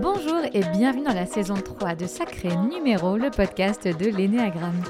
Bonjour 0.00 0.40
et 0.52 0.62
bienvenue 0.72 1.04
dans 1.04 1.14
la 1.14 1.26
saison 1.26 1.54
3 1.54 1.94
de 1.94 2.06
Sacré 2.06 2.48
Numéro, 2.56 3.16
le 3.16 3.30
podcast 3.30 3.86
de 3.86 4.06
l'énéagramme. 4.06 4.82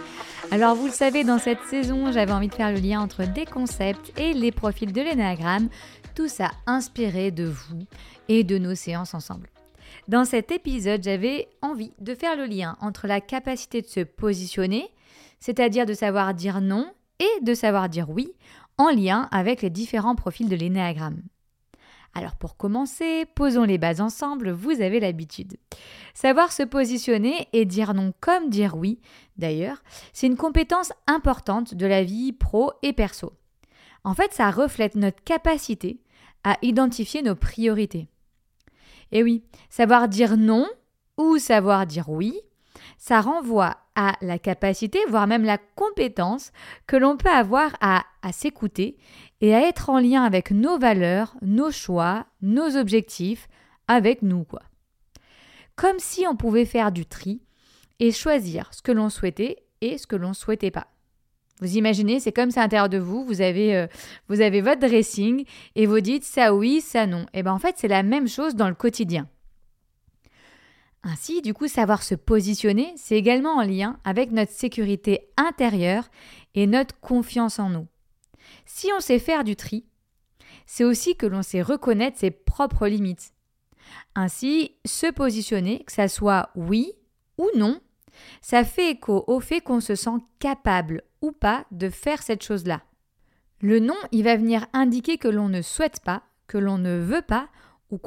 Alors 0.51 0.75
vous 0.75 0.87
le 0.87 0.93
savez, 0.93 1.23
dans 1.23 1.39
cette 1.39 1.63
saison, 1.65 2.13
j'avais 2.13 2.33
envie 2.33 2.49
de 2.49 2.55
faire 2.55 2.73
le 2.73 2.79
lien 2.79 3.01
entre 3.01 3.25
des 3.25 3.45
concepts 3.45 4.19
et 4.19 4.33
les 4.33 4.53
profils 4.53 4.93
de 4.93 5.03
l'énéagramme, 5.03 5.69
tout 6.15 6.29
ça 6.29 6.51
inspiré 6.67 7.31
de 7.31 7.45
vous 7.45 7.85
et 8.29 8.43
de 8.43 8.57
nos 8.57 8.75
séances 8.75 9.13
ensemble. 9.13 9.51
Dans 10.09 10.25
cet 10.25 10.51
épisode, 10.51 11.03
j'avais 11.03 11.49
envie 11.61 11.93
de 12.01 12.15
faire 12.15 12.37
le 12.37 12.47
lien 12.47 12.79
entre 12.81 13.07
la 13.07 13.21
capacité 13.21 13.83
de 13.83 13.87
se 13.87 14.01
positionner, 14.01 14.89
c'est-à-dire 15.41 15.85
de 15.85 15.95
savoir 15.95 16.33
dire 16.33 16.63
non 16.63 16.91
et 17.19 17.45
de 17.45 17.53
savoir 17.53 17.91
dire 17.91 18.09
oui, 18.09 18.33
en 18.79 18.89
lien 18.89 19.29
avec 19.31 19.61
les 19.61 19.71
différents 19.71 20.15
profils 20.15 20.49
de 20.49 20.57
l'énéagramme. 20.57 21.23
Alors 22.15 22.35
pour 22.35 22.57
commencer, 22.57 23.25
posons 23.35 23.65
les 23.65 23.79
bases 23.79 24.01
ensemble, 24.01 24.51
vous 24.51 24.81
avez 24.81 24.99
l'habitude. 24.99 25.57
Savoir 26.13 26.53
se 26.53 26.65
positionner 26.65 27.49
et 27.53 27.65
dire 27.65 27.95
non 27.95 28.13
comme 28.21 28.51
dire 28.51 28.77
oui, 28.77 29.01
d'ailleurs, 29.37 29.83
c'est 30.13 30.27
une 30.27 30.37
compétence 30.37 30.93
importante 31.07 31.75
de 31.75 31.87
la 31.87 32.03
vie 32.03 32.33
pro 32.33 32.73
et 32.83 32.93
perso. 32.93 33.33
En 34.03 34.15
fait, 34.15 34.33
ça 34.33 34.51
reflète 34.51 34.97
notre 34.97 35.23
capacité 35.23 36.01
à 36.43 36.57
identifier 36.63 37.23
nos 37.23 37.37
priorités. 37.37 38.09
Et 39.13 39.23
oui, 39.23 39.45
savoir 39.69 40.09
dire 40.09 40.37
non 40.37 40.67
ou 41.17 41.39
savoir 41.39 41.87
dire 41.87 42.09
oui, 42.09 42.41
ça 42.99 43.21
renvoie 43.21 43.77
à 43.95 44.15
la 44.21 44.39
capacité, 44.39 44.99
voire 45.09 45.27
même 45.27 45.45
la 45.45 45.59
compétence 45.59 46.53
que 46.87 46.97
l'on 46.97 47.17
peut 47.17 47.31
avoir 47.31 47.73
à, 47.81 48.05
à 48.23 48.33
s'écouter 48.33 48.97
et 49.41 49.55
à 49.55 49.67
être 49.67 49.91
en 49.91 49.99
lien 49.99 50.23
avec 50.25 50.51
nos 50.51 50.79
valeurs, 50.79 51.37
nos 51.43 51.71
choix, 51.71 52.27
nos 52.43 52.77
objectifs, 52.77 53.49
avec 53.89 54.23
nous. 54.23 54.47
Comme 55.77 55.99
si 55.99 56.27
on 56.27 56.37
pouvait 56.37 56.65
faire 56.65 56.93
du 56.93 57.07
tri 57.07 57.41
et 57.99 58.13
choisir 58.13 58.69
ce 58.73 58.83
que 58.83 58.93
l'on 58.93 59.09
souhaitait 59.09 59.57
et 59.81 59.99
ce 59.99 60.07
que 60.07 60.17
l'on 60.17 60.31
ne 60.31 60.35
souhaitait 60.35 60.71
pas. 60.71 60.89
Vous 61.61 61.77
imaginez, 61.77 62.21
c'est 62.21 62.33
comme 62.33 62.51
ça 62.51 62.61
à 62.61 62.65
l'intérieur 62.65 62.89
de 62.89 62.99
vous, 62.99 63.25
vous 63.25 63.43
avez, 63.43 63.77
euh, 63.77 63.87
vous 64.29 64.41
avez 64.41 64.63
votre 64.63 64.81
dressing 64.81 65.45
et 65.75 65.87
vous 65.87 66.01
dites 66.01 66.25
ça 66.25 66.55
oui, 66.55 66.81
ça 66.81 67.07
non. 67.07 67.27
Et 67.35 67.43
bien 67.43 67.53
en 67.53 67.59
fait, 67.59 67.77
c'est 67.77 67.89
la 67.89 68.03
même 68.03 68.29
chose 68.29 68.55
dans 68.55 68.69
le 68.69 68.75
quotidien. 68.75 69.29
Ainsi, 71.03 71.43
du 71.43 71.55
coup, 71.55 71.67
savoir 71.67 72.03
se 72.03 72.15
positionner, 72.15 72.93
c'est 72.97 73.17
également 73.17 73.57
en 73.57 73.63
lien 73.63 73.99
avec 74.05 74.33
notre 74.33 74.53
sécurité 74.53 75.29
intérieure 75.37 76.11
et 76.55 76.67
notre 76.67 76.99
confiance 77.01 77.59
en 77.59 77.71
nous. 77.71 77.87
Si 78.73 78.89
on 78.97 79.01
sait 79.01 79.19
faire 79.19 79.43
du 79.43 79.57
tri, 79.57 79.85
c'est 80.65 80.85
aussi 80.85 81.17
que 81.17 81.27
l'on 81.27 81.43
sait 81.43 81.61
reconnaître 81.61 82.19
ses 82.19 82.31
propres 82.31 82.87
limites. 82.87 83.35
Ainsi, 84.15 84.77
se 84.87 85.11
positionner, 85.11 85.83
que 85.83 85.91
ça 85.91 86.07
soit 86.07 86.51
oui 86.55 86.93
ou 87.37 87.49
non, 87.57 87.81
ça 88.41 88.65
fait 88.65 88.93
écho 88.93 89.25
au 89.27 89.41
fait 89.41 89.61
qu'on 89.61 89.81
se 89.81 89.97
sent 89.97 90.19
capable 90.39 91.03
ou 91.21 91.33
pas 91.33 91.67
de 91.73 91.91
faire 91.91 92.23
cette 92.23 92.45
chose-là. 92.45 92.81
Le 93.61 93.81
non, 93.81 93.97
il 94.13 94.23
va 94.23 94.37
venir 94.37 94.67
indiquer 94.73 95.19
que 95.19 95.29
l'on 95.29 95.49
ne 95.49 95.63
souhaite 95.63 96.01
pas, 96.01 96.23
que 96.47 96.57
l'on 96.57 96.79
ne 96.79 96.97
veut 96.97 97.23
pas, 97.23 97.49
ou, 97.91 97.99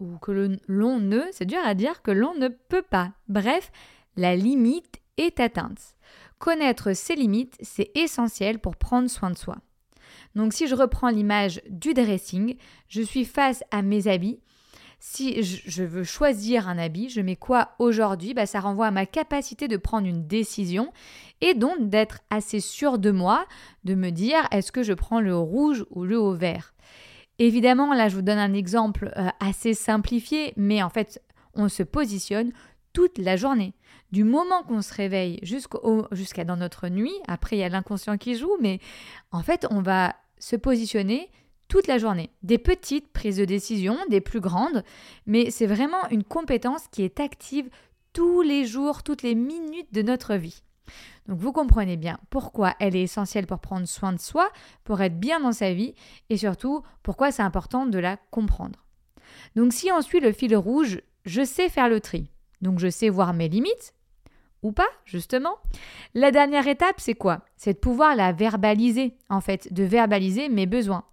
ou 0.00 0.18
que 0.18 0.58
l'on 0.66 0.98
ne, 0.98 1.22
c'est 1.30 1.46
dur 1.46 1.64
à 1.64 1.74
dire, 1.74 2.02
que 2.02 2.10
l'on 2.10 2.34
ne 2.34 2.48
peut 2.48 2.82
pas. 2.82 3.12
Bref, 3.28 3.70
la 4.16 4.34
limite 4.34 5.00
est 5.16 5.38
atteinte. 5.38 5.94
Connaître 6.38 6.92
ses 6.92 7.14
limites, 7.14 7.56
c'est 7.60 7.92
essentiel 7.96 8.58
pour 8.58 8.74
prendre 8.74 9.08
soin 9.08 9.30
de 9.30 9.38
soi. 9.38 9.58
Donc 10.34 10.52
si 10.52 10.66
je 10.66 10.74
reprends 10.74 11.08
l'image 11.08 11.60
du 11.68 11.94
dressing, 11.94 12.56
je 12.88 13.02
suis 13.02 13.24
face 13.24 13.62
à 13.70 13.82
mes 13.82 14.08
habits. 14.08 14.40
Si 15.00 15.42
je 15.44 15.84
veux 15.84 16.02
choisir 16.02 16.68
un 16.68 16.76
habit, 16.76 17.08
je 17.08 17.20
mets 17.20 17.36
quoi 17.36 17.70
aujourd'hui? 17.78 18.34
Bah, 18.34 18.46
Ça 18.46 18.58
renvoie 18.58 18.88
à 18.88 18.90
ma 18.90 19.06
capacité 19.06 19.68
de 19.68 19.76
prendre 19.76 20.08
une 20.08 20.26
décision 20.26 20.92
et 21.40 21.54
donc 21.54 21.88
d'être 21.88 22.18
assez 22.30 22.58
sûr 22.58 22.98
de 22.98 23.12
moi, 23.12 23.46
de 23.84 23.94
me 23.94 24.10
dire 24.10 24.48
est-ce 24.50 24.72
que 24.72 24.82
je 24.82 24.92
prends 24.92 25.20
le 25.20 25.36
rouge 25.36 25.84
ou 25.90 26.04
le 26.04 26.18
haut 26.18 26.34
vert? 26.34 26.74
Évidemment, 27.38 27.94
là 27.94 28.08
je 28.08 28.16
vous 28.16 28.22
donne 28.22 28.38
un 28.38 28.54
exemple 28.54 29.12
euh, 29.16 29.28
assez 29.38 29.72
simplifié, 29.72 30.52
mais 30.56 30.82
en 30.82 30.90
fait 30.90 31.22
on 31.54 31.68
se 31.68 31.84
positionne 31.84 32.52
toute 32.92 33.18
la 33.18 33.36
journée. 33.36 33.74
Du 34.12 34.24
moment 34.24 34.62
qu'on 34.62 34.82
se 34.82 34.94
réveille 34.94 35.38
jusqu'à 35.42 36.44
dans 36.44 36.56
notre 36.56 36.88
nuit, 36.88 37.14
après 37.26 37.56
il 37.56 37.60
y 37.60 37.64
a 37.64 37.68
l'inconscient 37.68 38.16
qui 38.16 38.34
joue, 38.34 38.56
mais 38.60 38.80
en 39.32 39.42
fait 39.42 39.66
on 39.70 39.82
va 39.82 40.16
se 40.38 40.56
positionner 40.56 41.30
toute 41.68 41.86
la 41.86 41.98
journée. 41.98 42.30
Des 42.42 42.58
petites 42.58 43.12
prises 43.12 43.36
de 43.36 43.44
décision, 43.44 43.98
des 44.08 44.20
plus 44.20 44.40
grandes, 44.40 44.82
mais 45.26 45.50
c'est 45.50 45.66
vraiment 45.66 46.08
une 46.10 46.24
compétence 46.24 46.88
qui 46.90 47.02
est 47.02 47.20
active 47.20 47.68
tous 48.12 48.42
les 48.42 48.64
jours, 48.66 49.02
toutes 49.02 49.22
les 49.22 49.34
minutes 49.34 49.92
de 49.92 50.02
notre 50.02 50.34
vie. 50.34 50.62
Donc 51.26 51.38
vous 51.38 51.52
comprenez 51.52 51.98
bien 51.98 52.18
pourquoi 52.30 52.74
elle 52.80 52.96
est 52.96 53.02
essentielle 53.02 53.46
pour 53.46 53.58
prendre 53.58 53.86
soin 53.86 54.12
de 54.12 54.20
soi, 54.20 54.50
pour 54.84 55.02
être 55.02 55.20
bien 55.20 55.40
dans 55.40 55.52
sa 55.52 55.74
vie 55.74 55.94
et 56.30 56.38
surtout 56.38 56.82
pourquoi 57.02 57.30
c'est 57.30 57.42
important 57.42 57.84
de 57.84 57.98
la 57.98 58.16
comprendre. 58.16 58.86
Donc 59.54 59.74
si 59.74 59.92
on 59.92 60.00
suit 60.00 60.20
le 60.20 60.32
fil 60.32 60.56
rouge, 60.56 61.02
je 61.26 61.44
sais 61.44 61.68
faire 61.68 61.90
le 61.90 62.00
tri. 62.00 62.30
Donc 62.62 62.78
je 62.78 62.88
sais 62.88 63.08
voir 63.08 63.34
mes 63.34 63.48
limites, 63.48 63.94
ou 64.62 64.72
pas, 64.72 64.88
justement. 65.04 65.56
La 66.14 66.30
dernière 66.30 66.66
étape, 66.66 66.96
c'est 66.98 67.14
quoi? 67.14 67.40
C'est 67.56 67.74
de 67.74 67.78
pouvoir 67.78 68.16
la 68.16 68.32
verbaliser, 68.32 69.16
en 69.28 69.40
fait, 69.40 69.72
de 69.72 69.84
verbaliser 69.84 70.48
mes 70.48 70.66
besoins. 70.66 71.04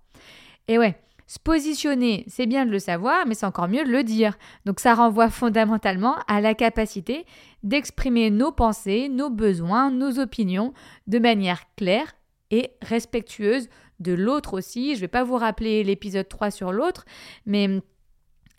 Et 0.68 0.80
ouais, 0.80 0.98
se 1.28 1.40
positionner, 1.40 2.24
c'est 2.28 2.46
bien 2.46 2.66
de 2.66 2.72
le 2.72 2.80
savoir, 2.80 3.26
mais 3.26 3.34
c'est 3.34 3.46
encore 3.46 3.68
mieux 3.68 3.84
de 3.84 3.92
le 3.92 4.04
dire. 4.04 4.38
Donc 4.66 4.80
ça 4.80 4.94
renvoie 4.94 5.30
fondamentalement 5.30 6.16
à 6.28 6.42
la 6.42 6.54
capacité 6.54 7.26
d'exprimer 7.64 8.30
nos 8.30 8.52
pensées, 8.52 9.10
nos 9.10 9.30
besoins, 9.30 9.92
nos 9.92 10.20
opinions 10.20 10.74
de 11.08 11.20
manière 11.20 11.64
claire 11.76 12.16
et 12.52 12.72
respectueuse 12.82 13.70
de 14.00 14.14
l'autre 14.14 14.54
aussi. 14.54 14.92
Je 14.92 14.98
ne 14.98 15.02
vais 15.02 15.08
pas 15.08 15.24
vous 15.24 15.38
rappeler 15.38 15.84
l'épisode 15.84 16.28
3 16.28 16.52
sur 16.52 16.72
l'autre, 16.72 17.06
mais 17.46 17.82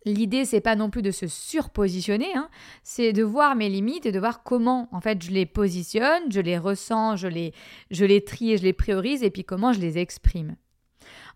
L'idée, 0.06 0.44
c'est 0.44 0.60
pas 0.60 0.76
non 0.76 0.88
plus 0.88 1.02
de 1.02 1.10
se 1.10 1.26
surpositionner, 1.26 2.32
hein. 2.36 2.48
c'est 2.84 3.12
de 3.12 3.24
voir 3.24 3.56
mes 3.56 3.68
limites 3.68 4.06
et 4.06 4.12
de 4.12 4.20
voir 4.20 4.44
comment 4.44 4.88
en 4.92 5.00
fait 5.00 5.20
je 5.20 5.32
les 5.32 5.46
positionne, 5.46 6.30
je 6.30 6.40
les 6.40 6.58
ressens, 6.58 7.16
je 7.16 7.26
les, 7.26 7.52
je 7.90 8.04
les 8.04 8.24
trie 8.24 8.52
et 8.52 8.56
je 8.56 8.62
les 8.62 8.72
priorise 8.72 9.24
et 9.24 9.30
puis 9.30 9.42
comment 9.42 9.72
je 9.72 9.80
les 9.80 9.98
exprime. 9.98 10.54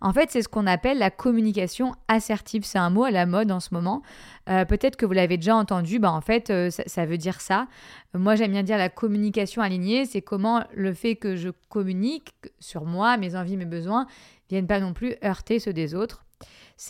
En 0.00 0.12
fait, 0.12 0.31
c'est 0.31 0.41
ce 0.41 0.48
qu'on 0.48 0.69
appelle 0.69 0.98
la 0.98 1.10
communication 1.10 1.94
assertive. 2.08 2.64
C'est 2.64 2.78
un 2.78 2.91
mot 2.91 3.04
à 3.04 3.10
la 3.10 3.26
mode 3.26 3.50
en 3.50 3.60
ce 3.60 3.75
moment. 3.75 4.03
Euh, 4.48 4.64
peut-être 4.64 4.97
que 4.97 5.04
vous 5.04 5.12
l'avez 5.12 5.37
déjà 5.37 5.56
entendu. 5.56 5.98
Bah, 5.98 6.10
en 6.10 6.20
fait, 6.20 6.50
euh, 6.50 6.70
ça, 6.70 7.06
veut 7.06 7.19
dire 7.19 7.41
ça. 7.41 7.66
Moi, 8.14 8.34
j'aime 8.34 8.52
bien 8.52 8.62
dire 8.62 8.78
la 8.78 8.88
communication 8.88 9.62
alignée. 9.62 10.06
C'est 10.06 10.22
comment 10.22 10.64
le 10.75 10.94
fait 10.94 11.16
que 11.16 11.37
je 11.37 11.50
communique 11.69 12.32
sur 12.60 12.87
moi, 12.87 13.16
mes 13.19 13.37
envies, 13.37 13.56
mes 13.56 13.66
besoins, 13.66 14.06
viennent 14.48 14.66
pas 14.66 14.81
non 14.81 14.94
plus 14.94 15.16
heurter 15.22 15.58
ceux 15.58 15.75
des 15.75 15.94
autres. 15.94 16.25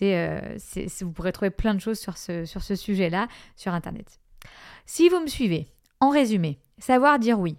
Euh, 0.03 0.55
c'est, 0.59 0.89
vous 1.03 1.13
pourrez 1.13 1.33
trouver 1.33 1.51
plein 1.51 1.75
de 1.75 1.81
choses 1.81 1.99
sur 1.99 2.17
ce, 2.17 2.45
sujet-là 2.75 3.29
sur 3.57 3.75
Internet. 3.75 4.21
Si 4.87 5.09
vous 5.09 5.21
me 5.21 5.27
suivez, 5.27 5.69
en 6.01 6.11
résumé, 6.11 6.59
savoir 6.79 7.19
dire 7.19 7.39
oui 7.39 7.57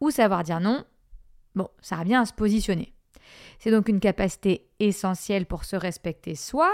ou 0.00 0.10
savoir 0.10 0.42
dire 0.44 0.60
non, 0.60 0.84
bon, 1.54 1.68
ça 1.80 1.96
revient 1.96 2.16
à 2.16 2.26
se 2.26 2.32
positionner. 2.32 2.92
C'est 3.58 3.70
donc 3.70 3.88
une 3.88 4.00
capacité 4.00 4.68
essentielle 4.78 5.46
pour 5.46 5.64
se 5.64 5.76
respecter 5.76 6.34
soi 6.34 6.70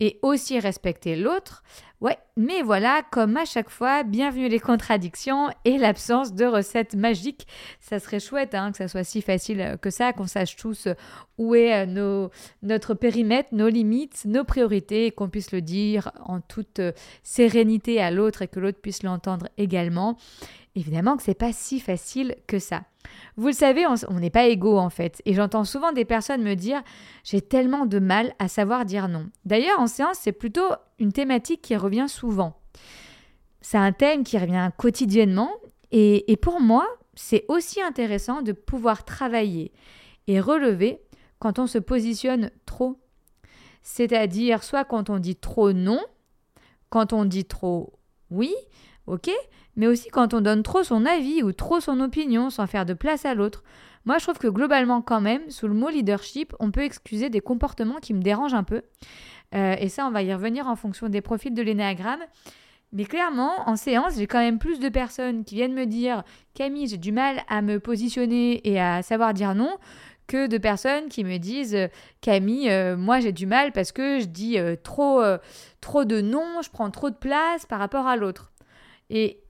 et 0.00 0.18
aussi 0.22 0.58
respecter 0.58 1.16
l'autre. 1.16 1.62
Ouais, 2.02 2.18
mais 2.36 2.60
voilà, 2.60 3.02
comme 3.10 3.38
à 3.38 3.46
chaque 3.46 3.70
fois, 3.70 4.02
bienvenue 4.02 4.48
les 4.48 4.60
contradictions 4.60 5.48
et 5.64 5.78
l'absence 5.78 6.34
de 6.34 6.44
recettes 6.44 6.94
magiques. 6.94 7.46
Ça 7.80 7.98
serait 7.98 8.20
chouette 8.20 8.54
hein, 8.54 8.70
que 8.70 8.76
ça 8.76 8.88
soit 8.88 9.02
si 9.02 9.22
facile 9.22 9.78
que 9.80 9.88
ça, 9.88 10.12
qu'on 10.12 10.26
sache 10.26 10.56
tous 10.56 10.88
où 11.38 11.54
est 11.54 11.86
euh, 11.86 12.28
notre 12.62 12.92
périmètre, 12.92 13.48
nos 13.52 13.68
limites, 13.68 14.26
nos 14.26 14.44
priorités, 14.44 15.06
et 15.06 15.10
qu'on 15.10 15.30
puisse 15.30 15.52
le 15.52 15.62
dire 15.62 16.12
en 16.22 16.40
toute 16.42 16.80
euh, 16.80 16.92
sérénité 17.22 17.98
à 18.00 18.10
l'autre 18.10 18.42
et 18.42 18.48
que 18.48 18.60
l'autre 18.60 18.80
puisse 18.82 19.02
l'entendre 19.02 19.48
également. 19.56 20.18
Évidemment 20.76 21.16
que 21.16 21.22
c'est 21.22 21.34
pas 21.34 21.54
si 21.54 21.80
facile 21.80 22.36
que 22.46 22.58
ça. 22.58 22.84
Vous 23.36 23.46
le 23.46 23.54
savez, 23.54 23.86
on 23.86 24.20
n'est 24.20 24.30
pas 24.30 24.46
égaux 24.46 24.78
en 24.78 24.90
fait. 24.90 25.22
Et 25.24 25.32
j'entends 25.32 25.64
souvent 25.64 25.90
des 25.92 26.04
personnes 26.04 26.42
me 26.42 26.54
dire 26.54 26.82
j'ai 27.24 27.40
tellement 27.40 27.86
de 27.86 27.98
mal 27.98 28.34
à 28.38 28.46
savoir 28.46 28.84
dire 28.84 29.08
non. 29.08 29.30
D'ailleurs, 29.46 29.80
en 29.80 29.86
séance, 29.86 30.18
c'est 30.20 30.32
plutôt 30.32 30.68
une 30.98 31.12
thématique 31.12 31.62
qui 31.62 31.76
revient 31.76 32.06
souvent. 32.08 32.60
C'est 33.62 33.78
un 33.78 33.92
thème 33.92 34.22
qui 34.22 34.36
revient 34.36 34.70
quotidiennement. 34.76 35.50
Et, 35.92 36.30
et 36.30 36.36
pour 36.36 36.60
moi, 36.60 36.86
c'est 37.14 37.46
aussi 37.48 37.80
intéressant 37.80 38.42
de 38.42 38.52
pouvoir 38.52 39.06
travailler 39.06 39.72
et 40.26 40.40
relever 40.40 41.00
quand 41.38 41.58
on 41.58 41.66
se 41.66 41.78
positionne 41.78 42.50
trop. 42.66 43.00
C'est-à-dire 43.82 44.62
soit 44.62 44.84
quand 44.84 45.08
on 45.08 45.18
dit 45.18 45.36
trop 45.36 45.72
non, 45.72 46.04
quand 46.90 47.14
on 47.14 47.24
dit 47.24 47.46
trop 47.46 47.94
oui, 48.30 48.54
ok, 49.06 49.30
mais 49.76 49.86
aussi 49.86 50.08
quand 50.08 50.34
on 50.34 50.40
donne 50.40 50.62
trop 50.62 50.82
son 50.82 51.06
avis 51.06 51.42
ou 51.42 51.52
trop 51.52 51.80
son 51.80 52.00
opinion 52.00 52.50
sans 52.50 52.66
faire 52.66 52.86
de 52.86 52.94
place 52.94 53.24
à 53.24 53.34
l'autre. 53.34 53.62
Moi, 54.06 54.18
je 54.18 54.22
trouve 54.22 54.38
que 54.38 54.46
globalement, 54.46 55.02
quand 55.02 55.20
même, 55.20 55.50
sous 55.50 55.66
le 55.66 55.74
mot 55.74 55.88
leadership, 55.88 56.54
on 56.60 56.70
peut 56.70 56.82
excuser 56.82 57.28
des 57.28 57.40
comportements 57.40 57.98
qui 58.00 58.14
me 58.14 58.22
dérangent 58.22 58.54
un 58.54 58.62
peu. 58.62 58.82
Euh, 59.54 59.74
et 59.80 59.88
ça, 59.88 60.06
on 60.06 60.12
va 60.12 60.22
y 60.22 60.32
revenir 60.32 60.68
en 60.68 60.76
fonction 60.76 61.08
des 61.08 61.20
profils 61.20 61.52
de 61.52 61.62
l'énéagramme. 61.62 62.20
Mais 62.92 63.04
clairement, 63.04 63.68
en 63.68 63.74
séance, 63.74 64.14
j'ai 64.16 64.28
quand 64.28 64.38
même 64.38 64.60
plus 64.60 64.78
de 64.78 64.88
personnes 64.88 65.44
qui 65.44 65.56
viennent 65.56 65.74
me 65.74 65.86
dire 65.86 66.22
Camille, 66.54 66.86
j'ai 66.86 66.98
du 66.98 67.10
mal 67.10 67.42
à 67.48 67.62
me 67.62 67.80
positionner 67.80 68.66
et 68.66 68.80
à 68.80 69.02
savoir 69.02 69.34
dire 69.34 69.56
non 69.56 69.76
que 70.28 70.46
de 70.46 70.56
personnes 70.56 71.08
qui 71.08 71.24
me 71.24 71.38
disent 71.38 71.76
Camille, 72.20 72.70
euh, 72.70 72.96
moi 72.96 73.18
j'ai 73.18 73.32
du 73.32 73.46
mal 73.46 73.72
parce 73.72 73.90
que 73.90 74.20
je 74.20 74.26
dis 74.26 74.58
euh, 74.58 74.76
trop, 74.80 75.20
trop 75.80 76.04
de 76.04 76.20
non, 76.20 76.62
je 76.62 76.70
prends 76.70 76.90
trop 76.90 77.10
de 77.10 77.16
place 77.16 77.66
par 77.66 77.80
rapport 77.80 78.06
à 78.06 78.16
l'autre. 78.16 78.52
Et, 79.10 79.42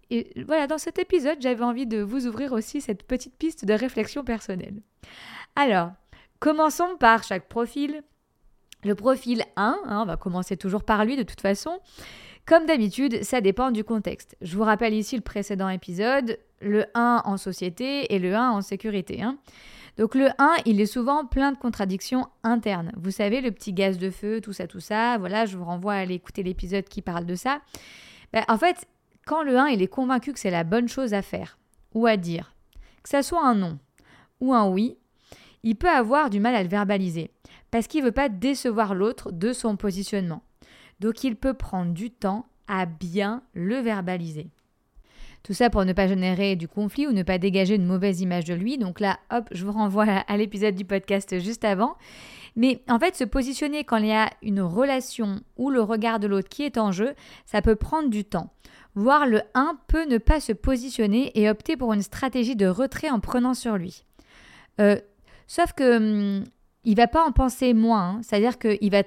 voilà, 0.47 0.67
dans 0.67 0.79
cet 0.79 0.99
épisode, 0.99 1.39
j'avais 1.41 1.65
envie 1.65 1.87
de 1.87 2.01
vous 2.01 2.27
ouvrir 2.27 2.53
aussi 2.53 2.81
cette 2.81 3.03
petite 3.03 3.37
piste 3.37 3.65
de 3.65 3.75
réflexion 3.75 4.23
personnelle. 4.25 4.81
Alors, 5.57 5.91
commençons 6.39 6.97
par 6.99 7.25
chaque 7.25 7.49
profil. 7.49 8.03
Le 8.85 8.95
profil 8.95 9.43
1, 9.57 9.81
hein, 9.87 10.03
on 10.03 10.07
va 10.07 10.17
commencer 10.17 10.57
toujours 10.57 10.85
par 10.85 11.05
lui 11.05 11.17
de 11.17 11.25
toute 11.25 11.41
façon. 11.41 11.81
Comme 12.47 12.67
d'habitude, 12.67 13.25
ça 13.25 13.41
dépend 13.41 13.73
du 13.73 13.83
contexte. 13.83 14.37
Je 14.41 14.57
vous 14.57 14.63
rappelle 14.63 14.95
ici 14.95 15.17
le 15.17 15.23
précédent 15.23 15.69
épisode, 15.69 16.39
le 16.61 16.85
1 16.95 17.23
en 17.25 17.37
société 17.37 18.15
et 18.15 18.21
le 18.21 18.37
1 18.37 18.51
en 18.51 18.61
sécurité. 18.61 19.23
Hein. 19.23 19.39
Donc 19.97 20.15
le 20.15 20.29
1, 20.39 20.57
il 20.67 20.81
est 20.81 20.87
souvent 20.87 21.25
plein 21.25 21.51
de 21.51 21.59
contradictions 21.59 22.29
internes. 22.45 22.93
Vous 22.97 23.11
savez, 23.11 23.41
le 23.41 23.51
petit 23.51 23.73
gaz 23.73 23.99
de 23.99 24.11
feu, 24.11 24.41
tout 24.41 24.53
ça, 24.53 24.69
tout 24.69 24.81
ça. 24.81 25.19
Voilà, 25.19 25.47
je 25.47 25.57
vous 25.57 25.65
renvoie 25.65 25.95
à 25.95 25.99
aller 25.99 26.15
écouter 26.15 26.43
l'épisode 26.43 26.85
qui 26.85 27.03
parle 27.03 27.25
de 27.25 27.35
ça. 27.35 27.61
Ben, 28.33 28.45
en 28.49 28.59
fait, 28.59 28.87
quand 29.27 29.43
le 29.43 29.59
1, 29.59 29.67
il 29.67 29.83
est 29.83 29.89
convaincu 29.89 30.33
que 30.33 30.39
c'est 30.39 30.51
la 30.51 30.65
bonne 30.65 30.89
chose 30.89 31.13
à 31.13 31.21
faire 31.21 31.59
ou 31.93 32.07
à 32.07 32.17
dire, 32.17 32.55
que 33.03 33.11
ça 33.11 33.23
soit 33.23 33.45
un 33.45 33.55
non 33.55 33.79
ou 34.41 34.55
un 34.55 34.69
oui, 34.69 34.97
il 35.63 35.77
peut 35.77 35.91
avoir 35.91 36.31
du 36.31 36.41
mal 36.41 36.55
à 36.55 36.63
le 36.63 36.69
verbaliser 36.69 37.31
parce 37.71 37.89
qu'il 37.89 38.01
ne 38.01 38.07
veut 38.07 38.13
pas 38.13 38.29
décevoir 38.29 38.95
l'autre 38.95 39.33
de 39.33 39.53
son 39.53 39.77
positionnement. 39.77 40.43
Donc 41.01 41.25
il 41.25 41.37
peut 41.37 41.55
prendre 41.55 41.93
du 41.93 42.11
temps 42.11 42.47
à 42.69 42.87
bien 42.87 43.43
le 43.53 43.77
verbaliser. 43.77 44.49
Tout 45.43 45.55
ça 45.55 45.71
pour 45.71 45.85
ne 45.85 45.93
pas 45.93 46.09
générer 46.09 46.57
du 46.57 46.67
conflit 46.67 47.07
ou 47.07 47.13
ne 47.13 47.23
pas 47.23 47.39
dégager 47.39 47.75
une 47.75 47.87
mauvaise 47.87 48.21
image 48.21 48.45
de 48.45 48.55
lui. 48.55 48.79
Donc 48.79 48.99
là, 48.99 49.19
hop, 49.31 49.49
je 49.53 49.65
vous 49.65 49.73
renvoie 49.73 50.05
à 50.05 50.37
l'épisode 50.37 50.75
du 50.75 50.85
podcast 50.85 51.39
juste 51.39 51.65
avant. 51.65 51.97
Mais 52.57 52.83
en 52.89 52.99
fait, 52.99 53.15
se 53.15 53.25
positionner 53.25 53.85
quand 53.85 53.99
il 53.99 54.07
y 54.07 54.13
a 54.13 54.31
une 54.43 54.61
relation 54.61 55.41
ou 55.57 55.71
le 55.71 55.83
regard 55.83 56.19
de 56.19 56.27
l'autre 56.27 56.49
qui 56.49 56.65
est 56.65 56.79
en 56.79 56.91
jeu, 56.91 57.15
ça 57.45 57.63
peut 57.63 57.77
prendre 57.77 58.09
du 58.09 58.25
temps. 58.25 58.51
Voire 58.97 59.27
le 59.27 59.43
1 59.55 59.79
peut 59.89 60.07
ne 60.07 60.17
pas 60.17 60.41
se 60.41 60.53
positionner 60.53 61.31
et 61.39 61.51
opter 61.51 61.77
pour 61.77 61.93
une 61.93 62.03
stratégie 62.03 62.57
de 62.57 62.67
retrait 62.67 63.11
en 63.11 63.21
prenant 63.21 63.53
sur 63.53 63.77
lui. 63.77 64.05
Euh, 64.81 64.99
sauf 65.47 65.75
que 65.75 66.39
hum, 66.39 66.45
il 66.85 66.97
va 66.97 67.07
pas 67.07 67.23
en 67.23 67.31
penser 67.31 67.75
moins. 67.75 68.17
Hein. 68.17 68.21
C'est-à-dire 68.23 68.59
qu'il 68.59 68.91
va, 68.91 69.03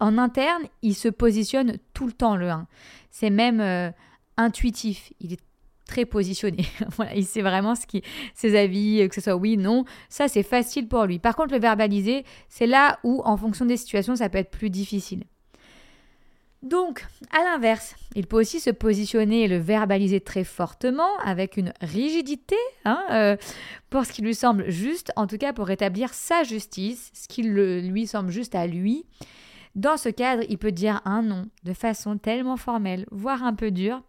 en 0.00 0.16
interne, 0.16 0.62
il 0.80 0.94
se 0.94 1.08
positionne 1.08 1.76
tout 1.92 2.06
le 2.06 2.12
temps 2.12 2.36
le 2.36 2.48
1. 2.48 2.66
C'est 3.10 3.28
même 3.30 3.60
euh, 3.60 3.90
intuitif. 4.38 5.12
Il 5.20 5.34
est 5.34 5.40
très 5.86 6.06
positionné. 6.06 6.64
il 7.14 7.26
sait 7.26 7.42
vraiment 7.42 7.74
ce 7.74 7.86
qui, 7.86 8.02
ses 8.34 8.56
avis, 8.58 9.02
euh, 9.02 9.08
que 9.08 9.14
ce 9.14 9.20
soit 9.20 9.36
oui, 9.36 9.58
non. 9.58 9.84
Ça, 10.08 10.28
c'est 10.28 10.42
facile 10.42 10.88
pour 10.88 11.04
lui. 11.04 11.18
Par 11.18 11.36
contre, 11.36 11.52
le 11.52 11.60
verbaliser, 11.60 12.24
c'est 12.48 12.66
là 12.66 12.98
où, 13.04 13.20
en 13.24 13.36
fonction 13.36 13.66
des 13.66 13.76
situations, 13.76 14.16
ça 14.16 14.30
peut 14.30 14.38
être 14.38 14.50
plus 14.50 14.70
difficile. 14.70 15.24
Donc, 16.66 17.06
à 17.30 17.44
l'inverse, 17.44 17.94
il 18.16 18.26
peut 18.26 18.40
aussi 18.40 18.58
se 18.58 18.70
positionner 18.70 19.44
et 19.44 19.48
le 19.48 19.58
verbaliser 19.58 20.20
très 20.20 20.42
fortement, 20.42 21.16
avec 21.24 21.56
une 21.56 21.72
rigidité, 21.80 22.56
hein, 22.84 23.04
euh, 23.12 23.36
pour 23.88 24.04
ce 24.04 24.12
qui 24.12 24.20
lui 24.20 24.34
semble 24.34 24.68
juste, 24.68 25.12
en 25.14 25.28
tout 25.28 25.38
cas 25.38 25.52
pour 25.52 25.70
établir 25.70 26.12
sa 26.12 26.42
justice, 26.42 27.12
ce 27.14 27.28
qui 27.28 27.44
lui 27.44 28.06
semble 28.08 28.32
juste 28.32 28.56
à 28.56 28.66
lui. 28.66 29.06
Dans 29.76 29.96
ce 29.96 30.08
cadre, 30.08 30.42
il 30.48 30.58
peut 30.58 30.72
dire 30.72 31.02
un 31.04 31.22
non 31.22 31.46
de 31.62 31.72
façon 31.72 32.18
tellement 32.18 32.56
formelle, 32.56 33.06
voire 33.12 33.44
un 33.44 33.54
peu 33.54 33.70
dure, 33.70 34.02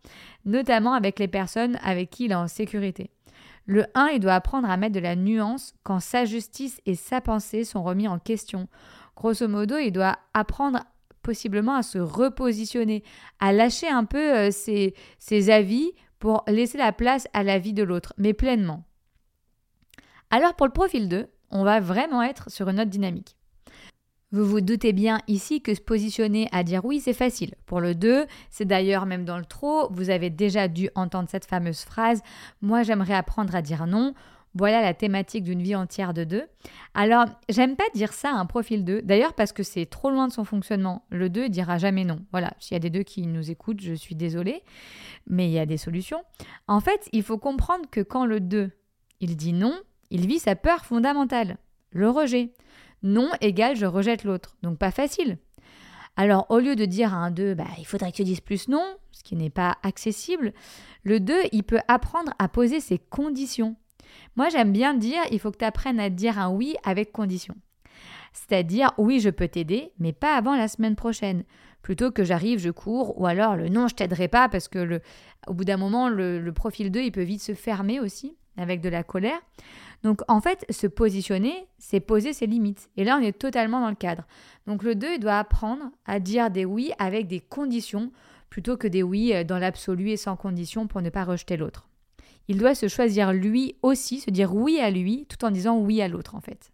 notamment 0.45 0.93
avec 0.93 1.19
les 1.19 1.27
personnes 1.27 1.77
avec 1.83 2.09
qui 2.09 2.25
il 2.25 2.31
est 2.31 2.35
en 2.35 2.47
sécurité. 2.47 3.11
Le 3.67 3.85
1, 3.93 4.07
il 4.13 4.19
doit 4.19 4.33
apprendre 4.33 4.67
à 4.67 4.77
mettre 4.77 4.95
de 4.95 4.99
la 4.99 5.15
nuance 5.15 5.75
quand 5.83 5.99
sa 5.99 6.25
justice 6.25 6.81
et 6.87 6.95
sa 6.95 7.21
pensée 7.21 7.65
sont 7.65 7.83
remis 7.83 8.07
en 8.07 8.17
question. 8.17 8.67
Grosso 9.15 9.47
modo, 9.47 9.77
il 9.77 9.91
doit 9.91 10.17
apprendre 10.33 10.79
possiblement 11.27 11.75
à 11.75 11.83
se 11.83 11.97
repositionner, 11.97 13.03
à 13.41 13.51
lâcher 13.51 13.89
un 13.89 14.05
peu 14.05 14.33
euh, 14.33 14.49
ses, 14.49 14.93
ses 15.19 15.49
avis 15.49 15.91
pour 16.19 16.45
laisser 16.47 16.77
la 16.77 16.93
place 16.93 17.27
à 17.33 17.43
la 17.43 17.59
vie 17.59 17.73
de 17.73 17.83
l'autre, 17.83 18.13
mais 18.17 18.31
pleinement. 18.31 18.85
Alors 20.29 20.55
pour 20.55 20.67
le 20.67 20.71
profil 20.71 21.09
2, 21.09 21.27
on 21.51 21.65
va 21.65 21.81
vraiment 21.81 22.23
être 22.23 22.49
sur 22.49 22.69
une 22.69 22.79
autre 22.79 22.89
dynamique. 22.89 23.35
Vous 24.31 24.45
vous 24.45 24.61
doutez 24.61 24.93
bien 24.93 25.19
ici 25.27 25.61
que 25.61 25.75
se 25.75 25.81
positionner 25.81 26.47
à 26.53 26.63
dire 26.63 26.85
oui, 26.85 27.01
c'est 27.01 27.11
facile. 27.11 27.55
Pour 27.65 27.81
le 27.81 27.93
2, 27.93 28.25
c'est 28.49 28.63
d'ailleurs 28.65 29.05
même 29.05 29.25
dans 29.25 29.37
le 29.37 29.45
trop, 29.45 29.89
vous 29.91 30.09
avez 30.09 30.29
déjà 30.29 30.69
dû 30.69 30.89
entendre 30.95 31.27
cette 31.29 31.45
fameuse 31.45 31.81
phrase 31.81 32.21
Moi, 32.61 32.83
j'aimerais 32.83 33.15
apprendre 33.15 33.53
à 33.53 33.61
dire 33.61 33.85
non. 33.85 34.13
Voilà 34.57 34.81
la 34.81 34.93
thématique 34.93 35.43
d'une 35.43 35.61
vie 35.61 35.75
entière 35.75 36.13
de 36.13 36.23
deux. 36.23 36.45
Alors, 36.93 37.25
j'aime 37.47 37.75
pas 37.75 37.83
dire 37.93 38.11
ça 38.11 38.29
à 38.29 38.35
un 38.35 38.45
profil 38.45 38.83
2, 38.83 39.03
d'ailleurs 39.03 39.33
parce 39.33 39.51
que 39.51 39.61
c'est 39.61 39.85
trop 39.85 40.09
loin 40.09 40.27
de 40.27 40.33
son 40.33 40.45
fonctionnement. 40.45 41.05
Le 41.09 41.29
2 41.29 41.49
dira 41.49 41.77
jamais 41.77 42.05
non. 42.05 42.19
Voilà, 42.31 42.53
s'il 42.59 42.73
y 42.73 42.77
a 42.77 42.79
des 42.79 42.89
deux 42.89 43.03
qui 43.03 43.27
nous 43.27 43.51
écoutent, 43.51 43.81
je 43.81 43.93
suis 43.93 44.15
désolée, 44.15 44.63
mais 45.27 45.47
il 45.47 45.51
y 45.51 45.59
a 45.59 45.67
des 45.67 45.77
solutions. 45.77 46.23
En 46.67 46.79
fait, 46.79 47.07
il 47.11 47.21
faut 47.21 47.37
comprendre 47.37 47.85
que 47.91 48.01
quand 48.01 48.25
le 48.25 48.39
2, 48.39 48.71
il 49.19 49.37
dit 49.37 49.53
non, 49.53 49.79
il 50.09 50.25
vit 50.25 50.39
sa 50.39 50.55
peur 50.55 50.85
fondamentale, 50.85 51.57
le 51.91 52.09
rejet. 52.09 52.53
Non 53.03 53.29
égale 53.41 53.75
je 53.75 53.85
rejette 53.85 54.23
l'autre, 54.23 54.57
donc 54.63 54.79
pas 54.79 54.91
facile. 54.91 55.37
Alors, 56.15 56.47
au 56.49 56.57
lieu 56.57 56.75
de 56.75 56.85
dire 56.85 57.13
à 57.13 57.17
un 57.17 57.29
2, 57.29 57.53
bah, 57.53 57.67
il 57.77 57.85
faudrait 57.85 58.11
que 58.11 58.17
tu 58.17 58.23
dises 58.23 58.41
plus 58.41 58.69
non, 58.69 58.83
ce 59.11 59.23
qui 59.23 59.35
n'est 59.35 59.51
pas 59.51 59.77
accessible, 59.83 60.51
le 61.03 61.19
2, 61.19 61.35
il 61.51 61.63
peut 61.63 61.79
apprendre 61.87 62.33
à 62.39 62.49
poser 62.49 62.79
ses 62.79 62.97
conditions. 62.97 63.75
Moi, 64.35 64.49
j'aime 64.49 64.71
bien 64.71 64.93
dire 64.93 65.21
il 65.31 65.39
faut 65.39 65.51
que 65.51 65.57
tu 65.57 65.65
apprennes 65.65 65.99
à 65.99 66.09
dire 66.09 66.39
un 66.39 66.49
oui 66.49 66.75
avec 66.83 67.11
condition. 67.11 67.55
C'est-à-dire, 68.33 68.91
oui, 68.97 69.19
je 69.19 69.29
peux 69.29 69.47
t'aider, 69.47 69.91
mais 69.99 70.13
pas 70.13 70.35
avant 70.35 70.55
la 70.55 70.67
semaine 70.67 70.95
prochaine. 70.95 71.43
Plutôt 71.81 72.11
que 72.11 72.23
j'arrive, 72.23 72.59
je 72.59 72.69
cours, 72.69 73.19
ou 73.19 73.25
alors 73.25 73.55
le 73.55 73.69
non, 73.69 73.87
je 73.87 73.95
t'aiderai 73.95 74.27
pas, 74.27 74.49
parce 74.49 74.67
que 74.67 74.79
le, 74.79 75.01
au 75.47 75.53
bout 75.53 75.63
d'un 75.63 75.77
moment, 75.77 76.09
le, 76.09 76.39
le 76.39 76.51
profil 76.53 76.91
2, 76.91 77.01
il 77.01 77.11
peut 77.11 77.23
vite 77.23 77.41
se 77.41 77.53
fermer 77.53 77.99
aussi, 77.99 78.35
avec 78.57 78.81
de 78.81 78.89
la 78.89 79.03
colère. 79.03 79.39
Donc 80.03 80.21
en 80.27 80.41
fait, 80.41 80.65
se 80.69 80.87
positionner, 80.87 81.67
c'est 81.77 81.99
poser 81.99 82.33
ses 82.33 82.45
limites. 82.45 82.89
Et 82.97 83.03
là, 83.03 83.17
on 83.19 83.23
est 83.23 83.37
totalement 83.37 83.81
dans 83.81 83.89
le 83.89 83.95
cadre. 83.95 84.23
Donc 84.67 84.83
le 84.83 84.95
2, 84.95 85.13
il 85.15 85.19
doit 85.19 85.39
apprendre 85.39 85.85
à 86.05 86.19
dire 86.19 86.51
des 86.51 86.65
oui 86.65 86.91
avec 86.99 87.27
des 87.27 87.39
conditions, 87.39 88.11
plutôt 88.49 88.77
que 88.77 88.87
des 88.87 89.03
oui 89.03 89.33
euh, 89.33 89.43
dans 89.43 89.57
l'absolu 89.57 90.09
et 90.09 90.17
sans 90.17 90.35
condition 90.35 90.87
pour 90.87 91.01
ne 91.01 91.09
pas 91.09 91.23
rejeter 91.23 91.57
l'autre. 91.57 91.87
Il 92.47 92.57
doit 92.57 92.75
se 92.75 92.87
choisir 92.87 93.33
lui 93.33 93.75
aussi, 93.81 94.19
se 94.19 94.29
dire 94.29 94.55
oui 94.55 94.79
à 94.79 94.89
lui, 94.89 95.25
tout 95.27 95.43
en 95.45 95.51
disant 95.51 95.77
oui 95.77 96.01
à 96.01 96.07
l'autre 96.07 96.35
en 96.35 96.41
fait. 96.41 96.71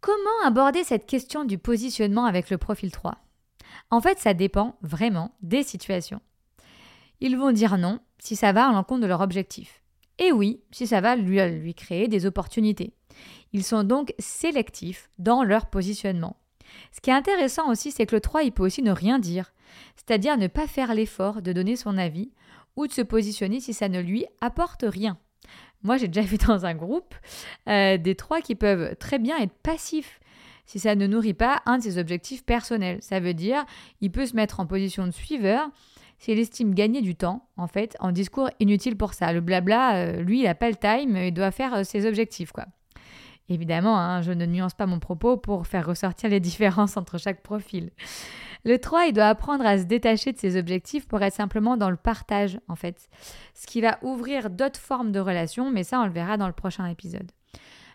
Comment 0.00 0.46
aborder 0.46 0.82
cette 0.82 1.06
question 1.06 1.44
du 1.44 1.58
positionnement 1.58 2.24
avec 2.24 2.48
le 2.48 2.56
profil 2.56 2.90
3 2.90 3.18
En 3.90 4.00
fait, 4.00 4.18
ça 4.18 4.32
dépend 4.32 4.78
vraiment 4.80 5.34
des 5.42 5.62
situations. 5.62 6.22
Ils 7.20 7.36
vont 7.36 7.52
dire 7.52 7.76
non 7.76 8.00
si 8.18 8.34
ça 8.34 8.52
va 8.52 8.66
à 8.68 8.72
l'encontre 8.72 9.02
de 9.02 9.06
leur 9.06 9.20
objectif. 9.20 9.82
Et 10.18 10.32
oui, 10.32 10.62
si 10.70 10.86
ça 10.86 11.00
va 11.00 11.16
lui, 11.16 11.74
créer 11.74 12.08
des 12.08 12.26
opportunités. 12.26 12.94
Ils 13.52 13.64
sont 13.64 13.84
donc 13.84 14.14
sélectifs 14.18 15.10
dans 15.18 15.42
leur 15.42 15.66
positionnement. 15.66 16.36
Ce 16.92 17.00
qui 17.00 17.10
est 17.10 17.14
intéressant 17.14 17.70
aussi, 17.70 17.90
c'est 17.90 18.06
que 18.06 18.14
le 18.14 18.20
3, 18.20 18.42
il 18.42 18.52
peut 18.52 18.64
aussi 18.64 18.82
ne 18.82 18.92
rien 18.92 19.18
dire, 19.18 19.52
c'est-à-dire 19.96 20.36
ne 20.36 20.46
pas 20.46 20.66
faire 20.66 20.94
l'effort 20.94 21.42
de 21.42 21.52
donner 21.52 21.76
son 21.76 21.98
avis 21.98 22.30
ou 22.80 22.86
de 22.86 22.92
se 22.92 23.02
positionner 23.02 23.60
si 23.60 23.74
ça 23.74 23.88
ne 23.88 24.00
lui 24.00 24.24
apporte 24.40 24.84
rien. 24.86 25.18
Moi, 25.82 25.96
j'ai 25.96 26.08
déjà 26.08 26.26
vu 26.26 26.36
dans 26.36 26.66
un 26.66 26.74
groupe 26.74 27.14
euh, 27.68 27.96
des 27.96 28.14
trois 28.14 28.40
qui 28.40 28.54
peuvent 28.54 28.96
très 28.96 29.18
bien 29.18 29.38
être 29.38 29.54
passifs 29.62 30.20
si 30.66 30.78
ça 30.78 30.94
ne 30.94 31.06
nourrit 31.06 31.34
pas 31.34 31.62
un 31.66 31.78
de 31.78 31.82
ses 31.82 31.98
objectifs 31.98 32.44
personnels. 32.44 32.98
Ça 33.00 33.18
veut 33.18 33.34
dire, 33.34 33.64
il 34.00 34.12
peut 34.12 34.26
se 34.26 34.36
mettre 34.36 34.60
en 34.60 34.66
position 34.66 35.04
de 35.04 35.10
suiveur 35.10 35.68
s'il 36.18 36.38
estime 36.38 36.74
gagner 36.74 37.00
du 37.00 37.16
temps, 37.16 37.48
en 37.56 37.66
fait, 37.66 37.96
en 37.98 38.12
discours 38.12 38.50
inutile 38.60 38.96
pour 38.96 39.14
ça. 39.14 39.32
Le 39.32 39.40
blabla, 39.40 39.96
euh, 39.96 40.22
lui, 40.22 40.40
il 40.40 40.44
n'a 40.44 40.54
pas 40.54 40.68
le 40.68 40.76
time, 40.76 41.16
il 41.16 41.32
doit 41.32 41.50
faire 41.50 41.74
euh, 41.74 41.82
ses 41.82 42.06
objectifs, 42.06 42.52
quoi. 42.52 42.66
Évidemment, 43.50 43.98
hein, 43.98 44.22
je 44.22 44.30
ne 44.30 44.46
nuance 44.46 44.74
pas 44.74 44.86
mon 44.86 45.00
propos 45.00 45.36
pour 45.36 45.66
faire 45.66 45.84
ressortir 45.84 46.30
les 46.30 46.40
différences 46.40 46.96
entre 46.96 47.18
chaque 47.18 47.42
profil. 47.42 47.90
Le 48.64 48.78
3, 48.78 49.06
il 49.06 49.12
doit 49.12 49.26
apprendre 49.26 49.66
à 49.66 49.76
se 49.76 49.84
détacher 49.84 50.32
de 50.32 50.38
ses 50.38 50.56
objectifs 50.56 51.08
pour 51.08 51.20
être 51.22 51.34
simplement 51.34 51.76
dans 51.76 51.90
le 51.90 51.96
partage, 51.96 52.60
en 52.68 52.76
fait. 52.76 53.08
Ce 53.54 53.66
qui 53.66 53.80
va 53.80 53.98
ouvrir 54.02 54.50
d'autres 54.50 54.78
formes 54.78 55.10
de 55.10 55.18
relations, 55.18 55.70
mais 55.70 55.82
ça, 55.82 56.00
on 56.00 56.06
le 56.06 56.12
verra 56.12 56.36
dans 56.36 56.46
le 56.46 56.52
prochain 56.52 56.86
épisode. 56.86 57.32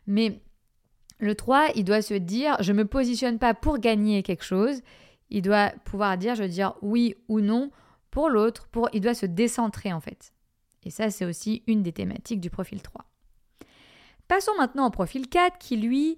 Mais 0.07 0.41
le 1.19 1.35
3, 1.35 1.69
il 1.75 1.85
doit 1.85 2.01
se 2.01 2.15
dire, 2.15 2.57
je 2.59 2.73
ne 2.73 2.79
me 2.79 2.85
positionne 2.85 3.39
pas 3.39 3.53
pour 3.53 3.79
gagner 3.79 4.23
quelque 4.23 4.43
chose. 4.43 4.81
Il 5.29 5.41
doit 5.41 5.71
pouvoir 5.85 6.17
dire, 6.17 6.35
je 6.35 6.43
veux 6.43 6.49
dire 6.49 6.73
oui 6.81 7.15
ou 7.29 7.39
non 7.39 7.71
pour 8.11 8.29
l'autre, 8.29 8.67
il 8.93 9.01
doit 9.01 9.13
se 9.13 9.25
décentrer 9.25 9.93
en 9.93 9.99
fait. 9.99 10.33
Et 10.83 10.89
ça, 10.89 11.09
c'est 11.09 11.25
aussi 11.25 11.63
une 11.67 11.81
des 11.81 11.93
thématiques 11.93 12.39
du 12.39 12.49
profil 12.49 12.81
3. 12.81 13.05
Passons 14.27 14.53
maintenant 14.57 14.87
au 14.87 14.91
profil 14.91 15.27
4 15.27 15.57
qui, 15.57 15.77
lui, 15.77 16.17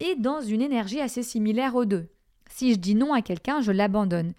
est 0.00 0.16
dans 0.16 0.40
une 0.40 0.62
énergie 0.62 1.00
assez 1.00 1.22
similaire 1.22 1.74
aux 1.74 1.84
deux. 1.84 2.08
Si 2.48 2.72
je 2.72 2.78
dis 2.78 2.94
non 2.94 3.12
à 3.12 3.22
quelqu'un, 3.22 3.60
je 3.60 3.72
l'abandonne 3.72 4.32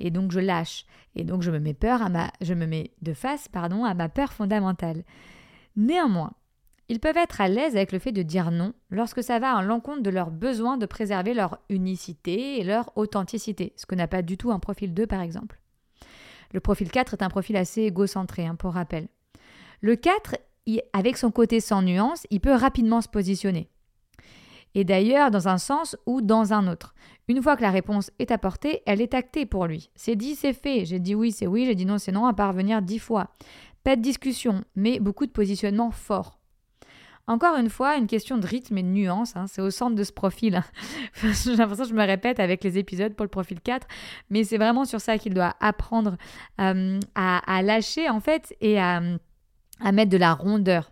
et 0.00 0.10
donc 0.10 0.32
je 0.32 0.40
lâche 0.40 0.86
et 1.14 1.24
donc 1.24 1.42
je 1.42 1.50
me 1.50 1.58
mets 1.58 1.74
peur 1.74 2.02
à 2.02 2.08
ma 2.08 2.30
je 2.40 2.52
me 2.52 2.66
mets 2.66 2.92
de 3.02 3.14
face 3.14 3.48
pardon 3.48 3.84
à 3.84 3.94
ma 3.94 4.08
peur 4.08 4.32
fondamentale. 4.32 5.04
Néanmoins, 5.76 6.32
ils 6.88 7.00
peuvent 7.00 7.16
être 7.16 7.40
à 7.40 7.48
l'aise 7.48 7.76
avec 7.76 7.92
le 7.92 7.98
fait 7.98 8.12
de 8.12 8.22
dire 8.22 8.50
non 8.50 8.74
lorsque 8.90 9.22
ça 9.22 9.38
va 9.38 9.56
à 9.56 9.62
l'encontre 9.62 10.02
de 10.02 10.10
leur 10.10 10.30
besoin 10.30 10.76
de 10.76 10.86
préserver 10.86 11.32
leur 11.32 11.58
unicité 11.70 12.60
et 12.60 12.64
leur 12.64 12.96
authenticité, 12.96 13.72
ce 13.76 13.86
que 13.86 13.94
n'a 13.94 14.08
pas 14.08 14.22
du 14.22 14.36
tout 14.36 14.52
un 14.52 14.58
profil 14.58 14.92
2 14.92 15.06
par 15.06 15.22
exemple. 15.22 15.58
Le 16.52 16.60
profil 16.60 16.90
4 16.90 17.14
est 17.14 17.22
un 17.22 17.30
profil 17.30 17.56
assez 17.56 17.82
égocentré, 17.82 18.46
hein, 18.46 18.54
pour 18.54 18.74
rappel. 18.74 19.08
Le 19.80 19.96
4, 19.96 20.36
avec 20.92 21.16
son 21.16 21.30
côté 21.30 21.60
sans 21.60 21.82
nuance, 21.82 22.26
il 22.30 22.40
peut 22.40 22.54
rapidement 22.54 23.00
se 23.00 23.08
positionner. 23.08 23.68
Et 24.74 24.84
d'ailleurs, 24.84 25.30
dans 25.30 25.48
un 25.48 25.58
sens 25.58 25.96
ou 26.06 26.20
dans 26.20 26.52
un 26.52 26.66
autre. 26.66 26.94
Une 27.28 27.42
fois 27.42 27.56
que 27.56 27.62
la 27.62 27.70
réponse 27.70 28.10
est 28.18 28.32
apportée, 28.32 28.82
elle 28.86 29.00
est 29.00 29.14
actée 29.14 29.46
pour 29.46 29.66
lui. 29.66 29.90
C'est 29.94 30.16
dit, 30.16 30.34
c'est 30.34 30.52
fait. 30.52 30.84
J'ai 30.84 30.98
dit 30.98 31.14
oui, 31.14 31.30
c'est 31.32 31.46
oui. 31.46 31.64
J'ai 31.64 31.74
dit 31.74 31.86
non, 31.86 31.98
c'est 31.98 32.12
non, 32.12 32.26
à 32.26 32.34
parvenir 32.34 32.82
dix 32.82 32.98
fois. 32.98 33.28
Pas 33.84 33.96
de 33.96 34.02
discussion, 34.02 34.64
mais 34.74 34.98
beaucoup 34.98 35.26
de 35.26 35.30
positionnement 35.30 35.90
fort. 35.90 36.38
Encore 37.26 37.56
une 37.56 37.70
fois, 37.70 37.96
une 37.96 38.06
question 38.06 38.36
de 38.36 38.46
rythme 38.46 38.76
et 38.76 38.82
de 38.82 38.88
nuance, 38.88 39.34
hein, 39.34 39.46
c'est 39.46 39.62
au 39.62 39.70
centre 39.70 39.94
de 39.94 40.04
ce 40.04 40.12
profil. 40.12 40.62
J'ai 41.22 41.56
l'impression 41.56 41.84
que 41.84 41.90
je 41.90 41.94
me 41.94 42.06
répète 42.06 42.38
avec 42.38 42.62
les 42.62 42.76
épisodes 42.76 43.14
pour 43.14 43.24
le 43.24 43.30
profil 43.30 43.60
4, 43.62 43.86
mais 44.28 44.44
c'est 44.44 44.58
vraiment 44.58 44.84
sur 44.84 45.00
ça 45.00 45.16
qu'il 45.16 45.32
doit 45.32 45.54
apprendre 45.60 46.16
euh, 46.60 47.00
à, 47.14 47.62
lâcher 47.62 48.10
en 48.10 48.20
fait 48.20 48.54
et 48.60 48.78
à, 48.78 49.00
à 49.84 49.92
mettre 49.92 50.10
de 50.10 50.16
la 50.16 50.34
rondeur. 50.34 50.90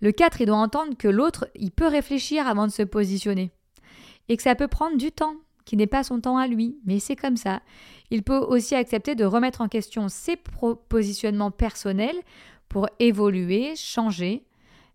Le 0.00 0.12
4, 0.12 0.42
il 0.42 0.46
doit 0.46 0.56
entendre 0.56 0.96
que 0.96 1.08
l'autre, 1.08 1.48
il 1.54 1.70
peut 1.70 1.88
réfléchir 1.88 2.46
avant 2.46 2.66
de 2.66 2.72
se 2.72 2.82
positionner 2.82 3.50
et 4.28 4.36
que 4.36 4.42
ça 4.42 4.54
peut 4.54 4.68
prendre 4.68 4.98
du 4.98 5.10
temps, 5.10 5.36
qui 5.64 5.76
n'est 5.76 5.86
pas 5.86 6.04
son 6.04 6.20
temps 6.20 6.36
à 6.36 6.46
lui, 6.46 6.78
mais 6.84 6.98
c'est 6.98 7.16
comme 7.16 7.36
ça. 7.36 7.62
Il 8.10 8.22
peut 8.22 8.38
aussi 8.38 8.74
accepter 8.74 9.14
de 9.14 9.24
remettre 9.24 9.60
en 9.60 9.68
question 9.68 10.08
ses 10.08 10.36
positionnements 10.88 11.50
personnels 11.50 12.16
pour 12.68 12.88
évoluer, 12.98 13.74
changer 13.76 14.44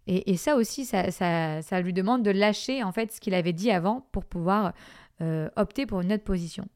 et, 0.06 0.36
ça 0.36 0.58
aussi, 0.58 0.86
ça, 0.86 1.82
lui 1.82 1.94
demande 1.94 2.24
de 2.24 2.32
lâcher 2.32 2.84
en 2.84 2.92
fait 2.92 3.14
ce 3.14 3.22
qu'il 3.22 3.34
avait 3.34 3.54
dit 3.54 3.72
avant 3.72 4.06
pour 4.12 4.26
pouvoir 4.26 4.74
euh, 5.22 5.50
opter 5.56 5.86
pour 5.86 6.02
une 6.02 6.12
autre 6.12 6.26
position. 6.26 6.68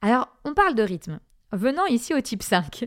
Alors, 0.00 0.28
on 0.44 0.54
parle 0.54 0.74
de 0.74 0.82
rythme. 0.82 1.20
Venant 1.52 1.86
ici 1.86 2.14
au 2.14 2.20
type 2.20 2.42
5, 2.42 2.84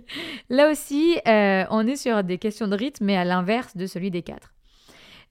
là 0.50 0.72
aussi, 0.72 1.18
euh, 1.28 1.66
on 1.70 1.86
est 1.86 1.98
sur 1.98 2.24
des 2.24 2.38
questions 2.38 2.68
de 2.68 2.76
rythme, 2.76 3.06
mais 3.06 3.18
à 3.18 3.26
l'inverse 3.26 3.76
de 3.76 3.86
celui 3.86 4.10
des 4.10 4.22
4. 4.22 4.54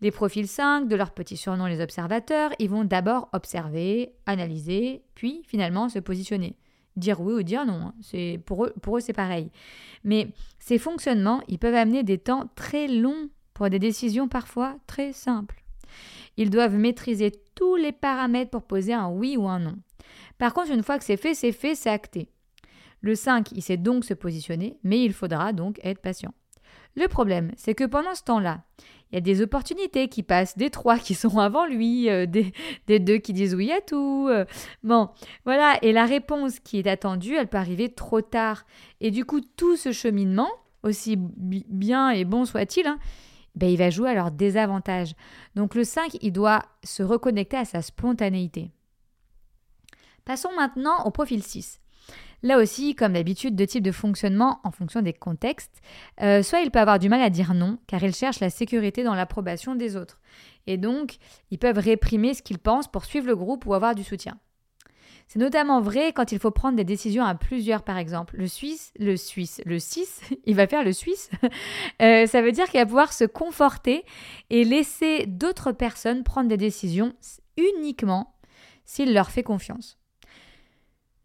Les 0.03 0.11
profils 0.11 0.49
5, 0.49 0.89
de 0.89 0.97
leur 0.97 1.13
petit 1.13 1.37
surnom 1.37 1.67
les 1.67 1.81
observateurs, 1.81 2.51
ils 2.59 2.69
vont 2.69 2.85
d'abord 2.85 3.29
observer, 3.33 4.13
analyser, 4.27 5.03
puis 5.15 5.43
finalement 5.47 5.89
se 5.89 6.01
positionner. 6.01 6.57
Dire 6.97 7.21
oui 7.21 7.33
ou 7.33 7.43
dire 7.43 7.65
non, 7.65 7.75
hein. 7.75 7.95
c'est 8.03 8.41
pour 8.45 8.67
eux, 8.67 8.75
pour 8.83 8.97
eux 8.97 9.01
c'est 9.01 9.13
pareil. 9.13 9.51
Mais 10.05 10.29
ces 10.59 10.79
fonctionnements, 10.79 11.41
ils 11.49 11.59
peuvent 11.59 11.75
amener 11.75 12.03
des 12.03 12.19
temps 12.19 12.51
très 12.57 12.89
longs 12.89 13.31
pour 13.55 13.71
des 13.71 13.79
décisions 13.79 14.29
parfois 14.29 14.77
très 14.87 15.13
simples. 15.13 15.63
Ils 16.37 16.51
doivent 16.51 16.77
maîtriser 16.77 17.33
tous 17.55 17.77
les 17.77 17.93
paramètres 17.93 18.51
pour 18.51 18.65
poser 18.65 18.93
un 18.93 19.09
oui 19.09 19.37
ou 19.37 19.49
un 19.49 19.61
non. 19.61 19.77
Par 20.37 20.53
contre, 20.53 20.73
une 20.73 20.83
fois 20.83 20.99
que 20.99 21.05
c'est 21.05 21.17
fait, 21.17 21.35
c'est 21.35 21.53
fait, 21.53 21.77
c'est 21.77 21.91
acté. 21.91 22.32
Le 23.03 23.15
5, 23.15 23.53
il 23.53 23.63
sait 23.63 23.77
donc 23.77 24.05
se 24.05 24.15
positionner, 24.15 24.79
mais 24.85 25.05
il 25.05 25.13
faudra 25.13 25.53
donc 25.53 25.79
être 25.83 26.01
patient. 26.01 26.33
Le 26.95 27.09
problème, 27.09 27.53
c'est 27.57 27.75
que 27.75 27.85
pendant 27.85 28.15
ce 28.15 28.23
temps-là, 28.23 28.63
il 29.11 29.17
y 29.17 29.19
a 29.19 29.21
des 29.21 29.43
opportunités 29.43 30.09
qui 30.09 30.23
passent, 30.23 30.57
des 30.57 30.71
trois 30.71 30.99
qui 30.99 31.15
sont 31.15 31.39
avant 31.39 31.67
lui, 31.67 32.09
euh, 32.09 32.27
des, 32.27 32.99
deux 32.99 33.19
qui 33.19 33.33
disent 33.33 33.55
oui 33.55 33.71
à 33.71 33.81
tout. 33.81 34.29
Euh. 34.31 34.45
bon, 34.83 35.11
voilà, 35.45 35.79
et 35.83 35.93
la 35.93 36.07
réponse 36.07 36.61
qui 36.61 36.79
est 36.79 36.87
attendue, 36.87 37.35
elle 37.35 37.49
peut 37.49 37.59
arriver 37.59 37.93
trop 37.93 38.23
tard. 38.23 38.65
Et 39.01 39.11
du 39.11 39.25
coup, 39.25 39.41
tout 39.41 39.77
ce 39.77 39.93
cheminement, 39.93 40.49
aussi 40.83 41.17
bien 41.19 42.11
et 42.11 42.25
bon 42.25 42.45
soit-il, 42.45 42.87
hein, 42.87 42.99
ben, 43.55 43.69
il 43.69 43.77
va 43.77 43.91
jouer 43.91 44.11
à 44.11 44.15
leur 44.15 44.31
désavantage. 44.31 45.15
Donc 45.57 45.75
le 45.75 45.85
5, 45.85 46.17
il 46.23 46.33
doit 46.33 46.63
se 46.85 47.03
reconnecter 47.03 47.57
à 47.57 47.65
sa 47.65 47.83
spontanéité. 47.83 48.71
Passons 50.25 50.53
maintenant 50.57 51.05
au 51.05 51.11
profil 51.11 51.43
6. 51.43 51.81
Là 52.43 52.59
aussi, 52.59 52.95
comme 52.95 53.13
d'habitude, 53.13 53.55
deux 53.55 53.67
types 53.67 53.85
de 53.85 53.93
fonctionnement 53.93 54.61
en 54.65 54.73
fonction 54.73 55.01
des 55.01 55.13
contextes. 55.13 55.81
Euh, 56.21 56.43
soit 56.43 56.61
il 56.61 56.71
peut 56.71 56.81
avoir 56.81 56.99
du 56.99 57.09
mal 57.09 57.23
à 57.23 57.31
dire 57.31 57.55
non, 57.55 57.79
car 57.87 58.03
il 58.03 58.15
cherche 58.15 58.41
la 58.41 58.51
sécurité 58.51 59.05
dans 59.05 59.15
l'approbation 59.15 59.75
des 59.75 59.97
autres. 59.97 60.21
Et 60.67 60.77
donc, 60.77 61.19
ils 61.51 61.59
peuvent 61.59 61.79
réprimer 61.79 62.35
ce 62.35 62.43
qu'ils 62.43 62.59
pensent 62.59 62.91
pour 62.91 63.05
suivre 63.05 63.27
le 63.27 63.37
groupe 63.37 63.67
ou 63.67 63.75
avoir 63.75 63.95
du 63.95 64.03
soutien. 64.03 64.39
C'est 65.29 65.39
notamment 65.39 65.81
vrai 65.81 66.13
quand 66.13 66.33
il 66.33 66.39
faut 66.39 66.51
prendre 66.51 66.77
des 66.77 66.85
décisions 66.85 67.25
à 67.25 67.35
plusieurs, 67.35 67.85
par 67.85 67.97
exemple. 67.97 68.37
Le 68.37 68.47
Suisse, 68.47 68.93
le 68.99 69.17
Suisse, 69.17 69.63
le 69.65 69.79
6, 69.79 70.21
il 70.45 70.57
va 70.57 70.67
faire 70.67 70.85
le 70.85 70.93
Suisse. 70.93 71.31
Euh, 72.01 72.27
ça 72.27 72.43
veut 72.43 72.51
dire 72.51 72.69
qu'il 72.69 72.81
va 72.81 72.87
pouvoir 72.87 73.13
se 73.13 73.25
conforter 73.25 74.05
et 74.51 74.65
laisser 74.65 75.27
d'autres 75.27 75.71
personnes 75.71 76.25
prendre 76.25 76.49
des 76.49 76.57
décisions 76.57 77.13
uniquement 77.57 78.35
s'il 78.85 79.15
leur 79.15 79.31
fait 79.31 79.45
confiance. 79.45 80.02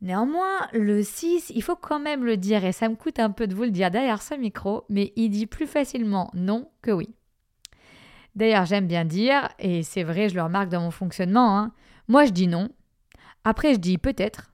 Néanmoins, 0.01 0.67
le 0.73 1.01
6, 1.01 1.51
il 1.55 1.63
faut 1.63 1.75
quand 1.75 1.99
même 1.99 2.23
le 2.23 2.37
dire, 2.37 2.63
et 2.63 2.71
ça 2.71 2.87
me 2.87 2.95
coûte 2.95 3.19
un 3.19 3.31
peu 3.31 3.47
de 3.47 3.55
vous 3.55 3.63
le 3.63 3.71
dire 3.71 3.89
derrière 3.89 4.21
ce 4.21 4.35
micro, 4.35 4.85
mais 4.89 5.11
il 5.15 5.29
dit 5.29 5.47
plus 5.47 5.67
facilement 5.67 6.29
non 6.33 6.69
que 6.81 6.91
oui. 6.91 7.09
D'ailleurs, 8.35 8.65
j'aime 8.65 8.87
bien 8.87 9.05
dire, 9.05 9.49
et 9.57 9.81
c'est 9.81 10.03
vrai, 10.03 10.29
je 10.29 10.35
le 10.35 10.43
remarque 10.43 10.69
dans 10.69 10.81
mon 10.81 10.91
fonctionnement, 10.91 11.57
hein, 11.57 11.73
moi 12.07 12.25
je 12.25 12.31
dis 12.31 12.47
non, 12.47 12.69
après, 13.43 13.73
je 13.73 13.79
dis 13.79 13.97
peut-être. 13.97 14.51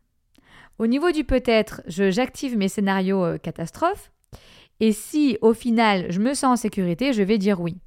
Au 0.77 0.85
niveau 0.85 1.12
du 1.12 1.23
peut-être, 1.23 1.81
j'active 1.88 2.55
mes 2.55 2.67
scénarios 2.67 3.25
euh, 3.25 3.38
catastrophes. 3.39 4.12
Et 4.79 4.91
si 4.91 5.38
au 5.41 5.55
final 5.55 6.12
je 6.12 6.19
me 6.19 6.35
sens 6.35 6.59
en 6.59 6.62
sécurité, 6.62 7.12
je 7.12 7.23
vais 7.23 7.39
dire 7.39 7.59
oui. 7.59 7.77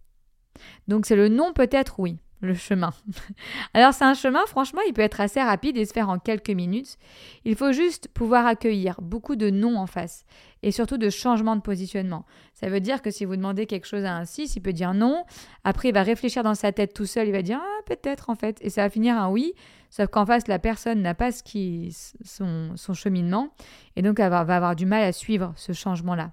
Donc 0.89 1.07
c'est 1.07 1.15
le 1.15 1.29
non 1.29 1.53
peut-être 1.53 2.01
oui 2.01 2.19
le 2.41 2.55
chemin. 2.55 2.93
Alors 3.75 3.95
c'est 3.95 4.05
un 4.05 4.15
chemin, 4.15 4.45
franchement, 4.47 4.81
il 4.87 4.93
peut 4.93 5.03
être 5.03 5.21
assez 5.21 5.41
rapide 5.41 5.77
et 5.77 5.85
se 5.85 5.93
faire 5.93 6.09
en 6.09 6.19
quelques 6.19 6.51
minutes. 6.51 6.97
Il 7.45 7.57
faut 7.57 7.73
juste 7.73 8.09
pouvoir 8.09 8.47
accueillir 8.47 9.01
beaucoup 9.01 9.37
de 9.37 9.51
non 9.51 9.77
en 9.79 9.87
face 9.87 10.25
et 10.63 10.71
surtout 10.71 10.99
de 10.99 11.11
changements 11.11 11.57
de 11.57 11.61
positionnement. 11.61 12.27
Ça 12.55 12.69
veut 12.69 12.81
dire 12.81 13.03
que 13.03 13.11
si 13.11 13.25
vous 13.25 13.37
demandez 13.37 13.67
quelque 13.67 13.87
chose 13.87 14.05
à 14.05 14.15
un 14.17 14.25
6, 14.25 14.57
il 14.57 14.61
peut 14.61 14.73
dire 14.73 14.95
non, 14.95 15.25
après 15.65 15.89
il 15.89 15.95
va 15.95 16.03
réfléchir 16.03 16.43
dans 16.43 16.55
sa 16.55 16.73
tête 16.73 16.93
tout 16.93 17.07
seul, 17.07 17.29
il 17.29 17.33
va 17.33 17.43
dire 17.43 17.61
ah 17.63 17.83
peut-être 17.87 18.31
en 18.31 18.35
fait, 18.35 18.59
et 18.61 18.71
ça 18.71 18.83
va 18.83 18.91
finir 18.91 19.17
un 19.17 19.31
oui, 19.31 19.55
sauf 19.91 20.09
qu'en 20.09 20.27
face 20.27 20.49
la 20.49 20.59
personne 20.59 21.03
n'a 21.03 21.15
pas 21.15 21.33
ce 21.33 21.43
qui, 21.43 21.97
son, 22.25 22.73
son 22.77 22.95
cheminement 22.95 23.51
et 23.97 24.03
donc 24.03 24.21
elle 24.21 24.31
va 24.31 24.41
avoir 24.41 24.77
du 24.77 24.87
mal 24.87 25.03
à 25.03 25.13
suivre 25.13 25.53
ce 25.57 25.73
changement-là. 25.73 26.33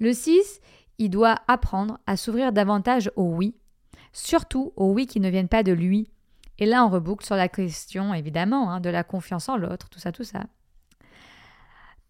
Le 0.00 0.12
6, 0.12 0.60
il 0.98 1.10
doit 1.10 1.36
apprendre 1.48 1.98
à 2.06 2.16
s'ouvrir 2.16 2.52
davantage 2.52 3.10
au 3.16 3.24
oui 3.24 3.54
surtout 4.12 4.72
aux 4.76 4.92
oui 4.92 5.06
qui 5.06 5.20
ne 5.20 5.30
viennent 5.30 5.48
pas 5.48 5.62
de 5.62 5.72
lui. 5.72 6.10
Et 6.58 6.66
là, 6.66 6.84
on 6.84 6.88
reboucle 6.88 7.24
sur 7.24 7.36
la 7.36 7.48
question, 7.48 8.14
évidemment, 8.14 8.70
hein, 8.70 8.80
de 8.80 8.90
la 8.90 9.04
confiance 9.04 9.48
en 9.48 9.56
l'autre, 9.56 9.88
tout 9.88 10.00
ça, 10.00 10.12
tout 10.12 10.24
ça. 10.24 10.44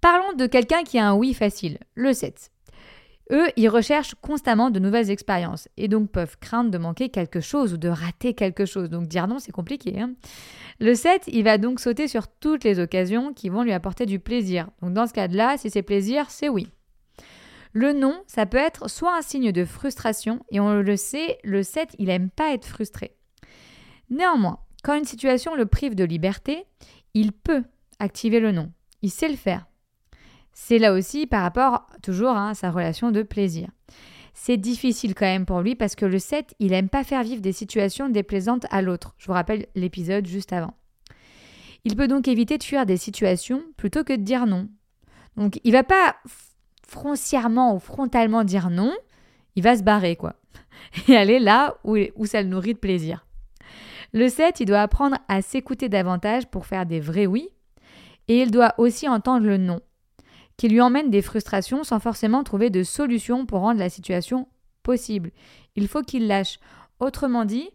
Parlons 0.01 0.33
de 0.35 0.47
quelqu'un 0.47 0.85
qui 0.85 0.99
a 0.99 1.09
un 1.09 1.15
oui 1.15 1.35
facile, 1.35 1.79
le 1.95 2.13
7. 2.13 2.51
Eux, 3.31 3.49
ils 3.57 3.69
recherchent 3.69 4.15
constamment 4.15 4.71
de 4.71 4.79
nouvelles 4.79 5.11
expériences 5.11 5.69
et 5.77 5.89
donc 5.89 6.11
peuvent 6.11 6.39
craindre 6.39 6.71
de 6.71 6.79
manquer 6.79 7.11
quelque 7.11 7.41
chose 7.41 7.75
ou 7.75 7.77
de 7.77 7.89
rater 7.89 8.33
quelque 8.33 8.65
chose. 8.65 8.89
Donc 8.89 9.07
dire 9.07 9.27
non, 9.27 9.39
c'est 9.39 9.53
compliqué. 9.53 10.01
Hein. 10.01 10.15
le 10.81 10.95
7, 10.95 11.25
il 11.29 11.45
va 11.45 11.59
donc 11.59 11.81
sauter 11.81 12.09
sur 12.09 12.29
toutes 12.29 12.65
les 12.65 12.81
occasions 12.81 13.35
qui 13.35 13.51
vont 13.51 13.63
lui 13.63 13.73
apporter 13.73 14.07
du 14.07 14.19
plaisir. 14.19 14.69
Donc 14.81 14.95
dans 14.95 15.07
ce 15.07 15.13
cas-là, 15.13 15.59
si 15.59 15.69
c'est 15.69 15.83
plaisir, 15.83 16.31
c'est 16.31 16.49
oui. 16.49 16.69
Le 17.73 17.93
non, 17.93 18.23
ça 18.27 18.47
peut 18.47 18.59
être 18.59 18.89
soit 18.89 19.17
un 19.17 19.23
signe 19.23 19.53
de 19.53 19.65
frustration, 19.65 20.45
et 20.51 20.61
on 20.61 20.75
le 20.81 20.97
sait, 20.97 21.39
le 21.45 21.63
7, 21.63 21.97
il 21.99 22.07
n'aime 22.07 22.31
pas 22.31 22.53
être 22.53 22.67
frustré. 22.67 23.17
Néanmoins, 24.11 24.61
quand 24.83 24.97
une 24.97 25.05
situation 25.05 25.55
le 25.55 25.67
prive 25.67 25.95
de 25.95 26.05
liberté, 26.05 26.65
il 27.15 27.33
peut 27.33 27.65
activer 27.99 28.41
le 28.41 28.53
non. 28.53 28.73
Il 29.03 29.11
sait 29.11 29.29
le 29.29 29.37
faire. 29.37 29.67
C'est 30.53 30.79
là 30.79 30.93
aussi 30.93 31.27
par 31.27 31.43
rapport 31.43 31.87
toujours 32.03 32.37
à 32.37 32.55
sa 32.55 32.71
relation 32.71 33.11
de 33.11 33.23
plaisir. 33.23 33.69
C'est 34.35 34.57
difficile 34.57 35.15
quand 35.15 35.27
même 35.27 35.47
pour 35.47 35.61
lui 35.61 35.75
parce 35.75 35.95
que 35.95 36.07
le 36.07 36.19
7, 36.19 36.55
il 36.59 36.71
n'aime 36.71 36.89
pas 36.89 37.05
faire 37.05 37.23
vivre 37.23 37.43
des 37.43 37.53
situations 37.53 38.09
déplaisantes 38.09 38.67
à 38.71 38.83
l'autre. 38.83 39.15
Je 39.19 39.27
vous 39.27 39.33
rappelle 39.33 39.67
l'épisode 39.75 40.27
juste 40.27 40.53
avant. 40.53 40.75
Il 41.85 41.97
peut 41.97 42.09
donc 42.09 42.29
éviter 42.29 42.59
de 42.59 42.63
fuir 42.63 42.87
des 42.87 42.97
situations 42.97 43.63
plutôt 43.77 44.05
que 44.05 44.13
de 44.13 44.23
dire 44.23 44.47
non. 44.47 44.69
Donc 45.37 45.61
il 45.65 45.73
va 45.73 45.85
pas 45.85 46.17
froncièrement 46.89 47.75
ou 47.75 47.79
frontalement 47.79 48.43
dire 48.43 48.71
non, 48.71 48.93
il 49.55 49.63
va 49.63 49.77
se 49.77 49.83
barrer, 49.83 50.17
quoi. 50.17 50.35
Et 51.09 51.17
aller 51.17 51.39
là 51.39 51.77
où, 51.85 51.97
où 52.17 52.27
ça 52.27 52.43
le 52.43 52.49
nourrit 52.49 52.75
de 52.75 52.79
plaisir. 52.79 53.27
Le 54.13 54.29
7, 54.29 54.61
il 54.61 54.67
doit 54.67 54.81
apprendre 54.81 55.19
à 55.29 55.43
s'écouter 55.43 55.89
davantage 55.89 56.47
pour 56.47 56.67
faire 56.67 56.87
des 56.87 56.99
vrais 56.99 57.27
oui. 57.27 57.49
Et 58.27 58.41
il 58.41 58.51
doit 58.51 58.75
aussi 58.79 59.09
entendre 59.09 59.47
le 59.47 59.59
non, 59.59 59.81
qui 60.57 60.69
lui 60.69 60.81
emmène 60.81 61.11
des 61.11 61.23
frustrations 61.23 61.85
sans 61.85 62.01
forcément 62.01 62.43
trouver 62.43 62.71
de 62.71 62.83
solution 62.83 63.47
pour 63.47 63.61
rendre 63.61 63.79
la 63.79 63.91
situation 63.91 64.49
possible. 64.83 65.31
Il 65.77 65.89
faut 65.89 66.03
qu'il 66.03 66.27
lâche. 66.27 66.59
Autrement 67.01 67.45
dit, 67.45 67.69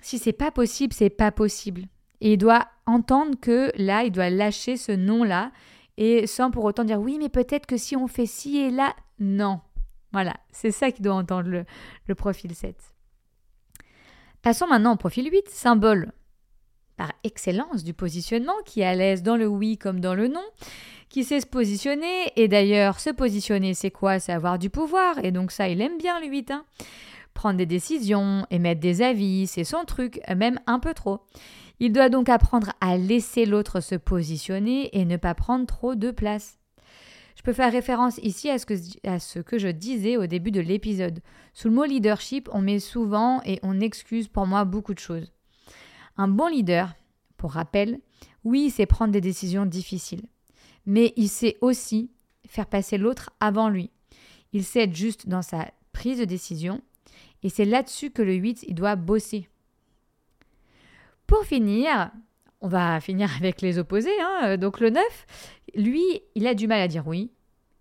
si 0.00 0.18
c'est 0.18 0.32
pas 0.32 0.50
possible, 0.50 0.92
c'est 0.92 1.10
pas 1.10 1.30
possible. 1.30 1.82
Et 2.20 2.32
il 2.32 2.36
doit 2.36 2.66
entendre 2.86 3.38
que 3.40 3.72
là, 3.76 4.02
il 4.02 4.10
doit 4.10 4.30
lâcher 4.30 4.76
ce 4.76 4.92
non-là 4.92 5.52
et 5.98 6.28
sans 6.28 6.52
pour 6.52 6.64
autant 6.64 6.84
dire 6.84 7.00
oui, 7.00 7.18
mais 7.18 7.28
peut-être 7.28 7.66
que 7.66 7.76
si 7.76 7.96
on 7.96 8.06
fait 8.06 8.24
ci 8.24 8.56
et 8.56 8.70
là, 8.70 8.94
non. 9.18 9.60
Voilà, 10.12 10.34
c'est 10.52 10.70
ça 10.70 10.92
qu'il 10.92 11.04
doit 11.04 11.14
entendre 11.14 11.48
le, 11.48 11.64
le 12.06 12.14
profil 12.14 12.54
7. 12.54 12.76
Passons 14.40 14.68
maintenant 14.68 14.94
au 14.94 14.96
profil 14.96 15.28
8, 15.30 15.48
symbole 15.48 16.12
par 16.96 17.12
excellence 17.24 17.82
du 17.82 17.94
positionnement, 17.94 18.54
qui 18.64 18.80
est 18.80 18.86
à 18.86 18.94
l'aise 18.94 19.24
dans 19.24 19.36
le 19.36 19.48
oui 19.48 19.76
comme 19.76 20.00
dans 20.00 20.14
le 20.14 20.28
non, 20.28 20.44
qui 21.08 21.24
sait 21.24 21.40
se 21.40 21.46
positionner, 21.46 22.32
et 22.36 22.46
d'ailleurs 22.46 23.00
se 23.00 23.10
positionner 23.10 23.74
c'est 23.74 23.90
quoi? 23.90 24.20
C'est 24.20 24.32
avoir 24.32 24.58
du 24.58 24.70
pouvoir, 24.70 25.24
et 25.24 25.32
donc 25.32 25.50
ça 25.50 25.68
il 25.68 25.80
aime 25.80 25.98
bien 25.98 26.20
le 26.20 26.28
8. 26.28 26.52
Hein 26.52 26.64
Prendre 27.34 27.56
des 27.56 27.66
décisions, 27.66 28.46
émettre 28.50 28.80
des 28.80 29.02
avis, 29.02 29.48
c'est 29.48 29.64
son 29.64 29.84
truc, 29.84 30.20
même 30.34 30.60
un 30.66 30.78
peu 30.78 30.94
trop. 30.94 31.20
Il 31.80 31.92
doit 31.92 32.08
donc 32.08 32.28
apprendre 32.28 32.72
à 32.80 32.96
laisser 32.96 33.46
l'autre 33.46 33.80
se 33.80 33.94
positionner 33.94 34.96
et 34.98 35.04
ne 35.04 35.16
pas 35.16 35.34
prendre 35.34 35.66
trop 35.66 35.94
de 35.94 36.10
place. 36.10 36.58
Je 37.36 37.42
peux 37.42 37.52
faire 37.52 37.70
référence 37.70 38.18
ici 38.18 38.50
à 38.50 38.58
ce, 38.58 38.66
que, 39.38 39.58
je 39.58 39.68
disais 39.68 40.16
au 40.16 40.26
début 40.26 40.50
de 40.50 40.60
l'épisode. 40.60 41.20
Sous 41.54 41.68
le 41.68 41.74
mot 41.74 41.84
leadership, 41.84 42.48
on 42.52 42.60
met 42.60 42.80
souvent 42.80 43.40
et 43.44 43.60
on 43.62 43.80
excuse 43.80 44.26
pour 44.26 44.46
moi 44.48 44.64
beaucoup 44.64 44.92
de 44.92 44.98
choses. 44.98 45.32
Un 46.16 46.26
bon 46.26 46.48
leader, 46.48 46.96
pour 47.36 47.52
rappel, 47.52 48.00
oui, 48.42 48.70
c'est 48.70 48.86
prendre 48.86 49.12
des 49.12 49.20
décisions 49.20 49.66
difficiles, 49.66 50.26
mais 50.84 51.12
il 51.14 51.28
sait 51.28 51.58
aussi 51.60 52.10
faire 52.48 52.66
passer 52.66 52.98
l'autre 52.98 53.30
avant 53.38 53.68
lui. 53.68 53.92
Il 54.52 54.64
sait 54.64 54.82
être 54.82 54.96
juste 54.96 55.28
dans 55.28 55.42
sa 55.42 55.70
prise 55.92 56.18
de 56.18 56.24
décision, 56.24 56.82
et 57.44 57.50
c'est 57.50 57.64
là-dessus 57.64 58.10
que 58.10 58.22
le 58.22 58.34
8, 58.34 58.64
il 58.66 58.74
doit 58.74 58.96
bosser. 58.96 59.48
Pour 61.28 61.44
finir, 61.44 62.10
on 62.60 62.68
va 62.68 62.98
finir 63.00 63.30
avec 63.38 63.60
les 63.60 63.78
opposés. 63.78 64.10
Hein. 64.20 64.56
Donc 64.56 64.80
le 64.80 64.90
9, 64.90 65.04
lui, 65.76 66.02
il 66.34 66.48
a 66.48 66.54
du 66.54 66.66
mal 66.66 66.80
à 66.80 66.88
dire 66.88 67.06
oui 67.06 67.30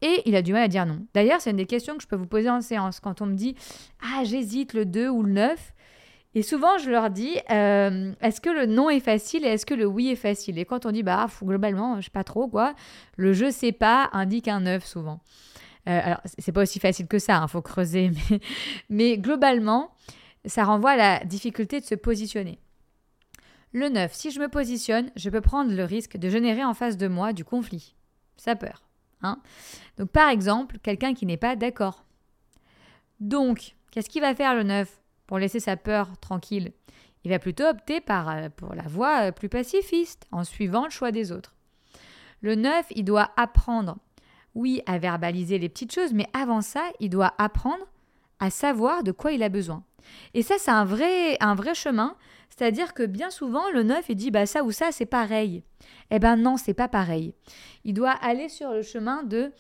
et 0.01 0.22
il 0.25 0.36
a 0.36 0.44
du 0.44 0.54
mal 0.54 0.63
à 0.63 0.68
dire 0.68 0.86
non. 0.86 1.08
D'ailleurs, 1.16 1.42
c'est 1.42 1.50
une 1.50 1.58
des 1.58 1.66
questions 1.66 1.96
que 1.96 2.04
je 2.04 2.08
peux 2.08 2.16
vous 2.16 2.27
poser 2.27 2.50
en 2.50 2.62
séance 2.62 3.00
quand 3.00 3.22
on 3.22 3.25
me 3.25 3.34
dit 3.34 3.56
Ah, 4.04 4.24
j'hésite 4.24 4.74
le 4.74 4.86
2 4.86 5.10
ou 5.10 5.24
le 5.24 5.32
9. 5.32 5.74
Et 6.36 6.44
souvent, 6.44 6.77
je 6.77 6.92
leur 6.92 7.10
dis 7.10 7.38
euh, 7.50 8.12
Est-ce 8.22 8.42
que 8.42 8.50
le 8.50 8.68
non 8.68 8.89
est 8.89 9.00
facile 9.00 9.46
et 9.46 9.48
est-ce 9.48 9.66
que 9.66 9.74
le 9.74 9.86
oui 9.86 10.10
est 10.10 10.18
facile? 10.18 10.60
Et 10.60 10.66
quand 10.66 10.86
on 10.86 10.92
dit 10.92 11.01
Bah, 11.01 11.25
globalement, 11.42 12.00
je 12.00 12.06
sais 12.06 12.12
pas 12.12 12.25
trop 12.25 12.48
quoi, 12.48 12.75
le 13.16 13.32
je 13.32 13.50
sais 13.50 13.72
pas 13.72 14.10
indique 14.12 14.50
un 14.50 14.60
9 14.60 14.86
souvent. 14.86 15.22
Euh, 15.88 16.01
alors, 16.04 16.20
c'est 16.38 16.51
pas 16.51 16.63
aussi 16.63 16.80
facile 16.80 17.08
que 17.08 17.18
ça, 17.18 17.34
il 17.34 17.44
hein, 17.44 17.48
faut 17.48 17.62
creuser, 17.62 18.12
mais, 18.30 18.39
mais 18.89 19.18
globalement, 19.18 19.92
ça 20.46 20.66
renvoie 20.66 20.92
à 20.92 20.98
la 20.98 21.24
difficulté 21.24 21.80
de 21.80 21.86
se 21.86 21.96
positionner. 21.96 22.60
Le 23.74 23.90
9, 23.90 24.14
si 24.14 24.32
je 24.32 24.40
me 24.40 24.48
positionne, 24.48 25.12
je 25.16 25.30
peux 25.30 25.42
prendre 25.42 25.74
le 25.74 25.84
risque 25.84 26.18
de 26.18 26.30
générer 26.30 26.64
en 26.64 26.74
face 26.74 26.98
de 26.98 27.08
moi 27.08 27.34
du 27.34 27.44
conflit. 27.44 27.96
Ça 28.38 28.56
peur. 28.56 28.84
Hein 29.22 29.40
Donc 29.98 30.10
par 30.10 30.30
exemple, 30.30 30.78
quelqu'un 30.80 31.14
qui 31.14 31.26
n'est 31.26 31.38
pas 31.38 31.56
d'accord. 31.56 32.06
Donc, 33.20 33.76
qu'est-ce 33.92 34.10
qu'il 34.10 34.22
va 34.22 34.36
faire 34.36 34.56
le 34.56 34.64
9 34.64 35.02
pour 35.26 35.40
laisser 35.40 35.60
sa 35.60 35.76
peur 35.76 36.18
tranquille? 36.20 36.72
Il 37.24 37.32
va 37.32 37.40
plutôt 37.40 37.66
opter 37.66 38.02
euh, 38.10 38.50
pour 38.50 38.74
la 38.74 38.84
voie 38.84 39.28
euh, 39.28 39.32
plus 39.32 39.50
pacifiste, 39.50 40.28
en 40.32 40.44
suivant 40.44 40.86
le 40.86 40.90
choix 40.90 41.12
des 41.12 41.32
autres. 41.32 41.56
Le 42.42 42.56
9, 42.56 42.86
il 42.96 43.04
doit 43.04 43.32
apprendre, 43.36 43.98
oui, 44.56 44.82
à 44.86 44.98
verbaliser 44.98 45.58
les 45.58 45.70
petites 45.70 45.94
choses, 45.94 46.14
mais 46.14 46.28
avant 46.34 46.62
ça, 46.62 46.84
il 47.00 47.10
doit 47.10 47.34
apprendre 47.38 47.84
à 48.39 48.50
savoir 48.50 49.03
de 49.03 49.12
quoi 49.12 49.32
il 49.32 49.44
a 49.44 49.50
besoin. 49.50 49.84
Et 50.34 50.44
ça, 50.44 50.56
c'est 50.58 50.72
un 50.72 50.86
vrai, 50.86 51.38
un 51.41 51.56
vrai 51.56 51.74
chemin. 51.74 52.15
C'est-à-dire 52.50 52.94
que 52.94 53.03
bien 53.03 53.29
souvent, 53.29 53.70
le 53.72 53.84
neuf, 53.84 54.05
il 54.09 54.16
dit 54.16 54.31
bah 54.31 54.46
ça 54.46 54.64
ou 54.64 54.72
ça, 54.72 54.92
c'est 54.92 55.05
pareil. 55.05 55.64
Eh 56.12 56.20
ben 56.20 56.35
non, 56.38 56.57
c'est 56.57 56.74
pas 56.74 56.88
pareil. 56.88 57.33
Il 57.83 57.94
doit 57.94 58.12
aller 58.12 58.50
sur 58.50 58.72
le 58.72 58.81
chemin 58.81 59.24
de 59.24 59.51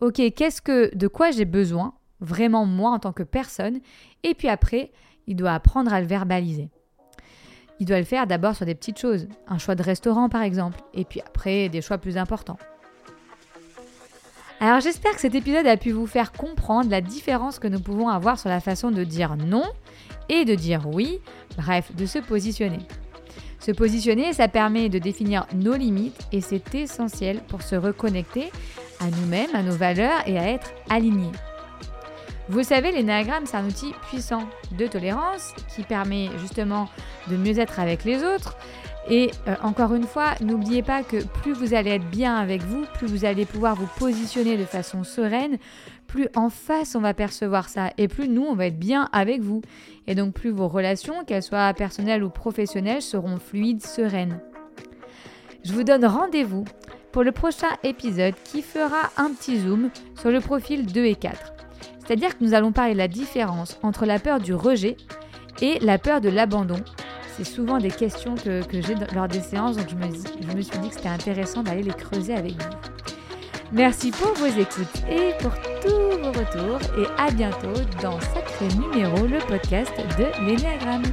OK, 0.00 0.20
qu'est-ce 0.34 0.60
que 0.60 0.94
de 0.94 1.06
quoi 1.06 1.30
j'ai 1.30 1.44
besoin 1.44 1.94
vraiment 2.20 2.66
moi 2.66 2.90
en 2.90 2.98
tant 2.98 3.12
que 3.12 3.22
personne 3.22 3.80
et 4.22 4.34
puis 4.34 4.48
après, 4.48 4.92
il 5.26 5.36
doit 5.36 5.52
apprendre 5.52 5.92
à 5.92 6.00
le 6.00 6.06
verbaliser. 6.06 6.70
Il 7.78 7.86
doit 7.86 7.98
le 7.98 8.04
faire 8.04 8.26
d'abord 8.26 8.54
sur 8.54 8.66
des 8.66 8.74
petites 8.74 8.98
choses, 8.98 9.28
un 9.48 9.58
choix 9.58 9.74
de 9.74 9.82
restaurant 9.82 10.28
par 10.28 10.42
exemple, 10.42 10.80
et 10.94 11.04
puis 11.04 11.20
après 11.20 11.68
des 11.68 11.82
choix 11.82 11.98
plus 11.98 12.16
importants. 12.16 12.58
Alors 14.62 14.78
j'espère 14.78 15.16
que 15.16 15.20
cet 15.20 15.34
épisode 15.34 15.66
a 15.66 15.76
pu 15.76 15.90
vous 15.90 16.06
faire 16.06 16.30
comprendre 16.30 16.88
la 16.88 17.00
différence 17.00 17.58
que 17.58 17.66
nous 17.66 17.80
pouvons 17.80 18.08
avoir 18.08 18.38
sur 18.38 18.48
la 18.48 18.60
façon 18.60 18.92
de 18.92 19.02
dire 19.02 19.34
non 19.36 19.64
et 20.28 20.44
de 20.44 20.54
dire 20.54 20.82
oui, 20.86 21.18
bref, 21.56 21.90
de 21.96 22.06
se 22.06 22.20
positionner. 22.20 22.78
Se 23.58 23.72
positionner, 23.72 24.32
ça 24.32 24.46
permet 24.46 24.88
de 24.88 25.00
définir 25.00 25.48
nos 25.52 25.74
limites 25.74 26.28
et 26.30 26.40
c'est 26.40 26.76
essentiel 26.76 27.40
pour 27.48 27.62
se 27.62 27.74
reconnecter 27.74 28.52
à 29.00 29.06
nous-mêmes, 29.06 29.52
à 29.52 29.64
nos 29.64 29.74
valeurs 29.74 30.22
et 30.26 30.38
à 30.38 30.48
être 30.48 30.70
alignés. 30.88 31.32
Vous 32.48 32.62
savez, 32.62 32.92
l'énéagramme, 32.92 33.46
c'est 33.46 33.56
un 33.56 33.66
outil 33.66 33.92
puissant 34.10 34.44
de 34.78 34.86
tolérance 34.86 35.54
qui 35.74 35.82
permet 35.82 36.28
justement 36.38 36.88
de 37.26 37.36
mieux 37.36 37.58
être 37.58 37.80
avec 37.80 38.04
les 38.04 38.22
autres, 38.22 38.56
et 39.08 39.30
euh, 39.48 39.56
encore 39.62 39.94
une 39.94 40.06
fois, 40.06 40.34
n'oubliez 40.40 40.82
pas 40.82 41.02
que 41.02 41.24
plus 41.24 41.52
vous 41.52 41.74
allez 41.74 41.90
être 41.90 42.08
bien 42.08 42.36
avec 42.36 42.62
vous, 42.62 42.84
plus 42.94 43.08
vous 43.08 43.24
allez 43.24 43.44
pouvoir 43.44 43.74
vous 43.74 43.88
positionner 43.98 44.56
de 44.56 44.64
façon 44.64 45.02
sereine, 45.02 45.58
plus 46.06 46.28
en 46.36 46.50
face 46.50 46.94
on 46.94 47.00
va 47.00 47.14
percevoir 47.14 47.68
ça 47.68 47.90
et 47.98 48.06
plus 48.06 48.28
nous 48.28 48.42
on 48.42 48.54
va 48.54 48.66
être 48.66 48.78
bien 48.78 49.08
avec 49.12 49.40
vous. 49.40 49.62
Et 50.06 50.14
donc 50.14 50.34
plus 50.34 50.50
vos 50.50 50.68
relations, 50.68 51.24
qu'elles 51.24 51.42
soient 51.42 51.72
personnelles 51.74 52.22
ou 52.22 52.30
professionnelles, 52.30 53.02
seront 53.02 53.38
fluides, 53.38 53.82
sereines. 53.82 54.40
Je 55.64 55.72
vous 55.72 55.84
donne 55.84 56.04
rendez-vous 56.04 56.64
pour 57.10 57.24
le 57.24 57.32
prochain 57.32 57.68
épisode 57.82 58.34
qui 58.44 58.62
fera 58.62 59.10
un 59.16 59.30
petit 59.30 59.58
zoom 59.60 59.90
sur 60.18 60.30
le 60.30 60.40
profil 60.40 60.86
2 60.86 61.04
et 61.04 61.14
4. 61.14 61.52
C'est-à-dire 61.98 62.36
que 62.36 62.44
nous 62.44 62.54
allons 62.54 62.72
parler 62.72 62.94
de 62.94 62.98
la 62.98 63.08
différence 63.08 63.78
entre 63.82 64.06
la 64.06 64.18
peur 64.18 64.40
du 64.40 64.54
rejet 64.54 64.96
et 65.60 65.78
la 65.80 65.98
peur 65.98 66.20
de 66.20 66.28
l'abandon 66.28 66.82
c'est 67.36 67.44
souvent 67.44 67.78
des 67.78 67.90
questions 67.90 68.34
que, 68.34 68.62
j'ai 68.72 68.94
lors 69.14 69.28
des 69.28 69.40
séances, 69.40 69.76
donc 69.76 69.88
je 69.88 69.96
me, 69.96 70.62
suis 70.62 70.78
dit 70.78 70.88
que 70.88 70.94
c'était 70.94 71.08
intéressant 71.08 71.62
d'aller 71.62 71.82
les 71.82 71.92
creuser 71.92 72.34
avec 72.34 72.52
vous. 72.52 72.68
Merci 73.72 74.10
pour 74.10 74.32
vos 74.34 74.46
écoutes 74.46 75.02
et 75.10 75.32
pour 75.40 75.52
tous 75.80 76.18
vos 76.18 76.32
retours 76.32 76.80
et 76.98 77.06
à 77.18 77.30
bientôt 77.30 77.72
dans 78.02 78.20
Sacré 78.20 78.68
Numéro, 78.78 79.26
le 79.26 79.38
podcast 79.46 79.92
de 80.18 80.46
l'Énéagramme. 80.46 81.04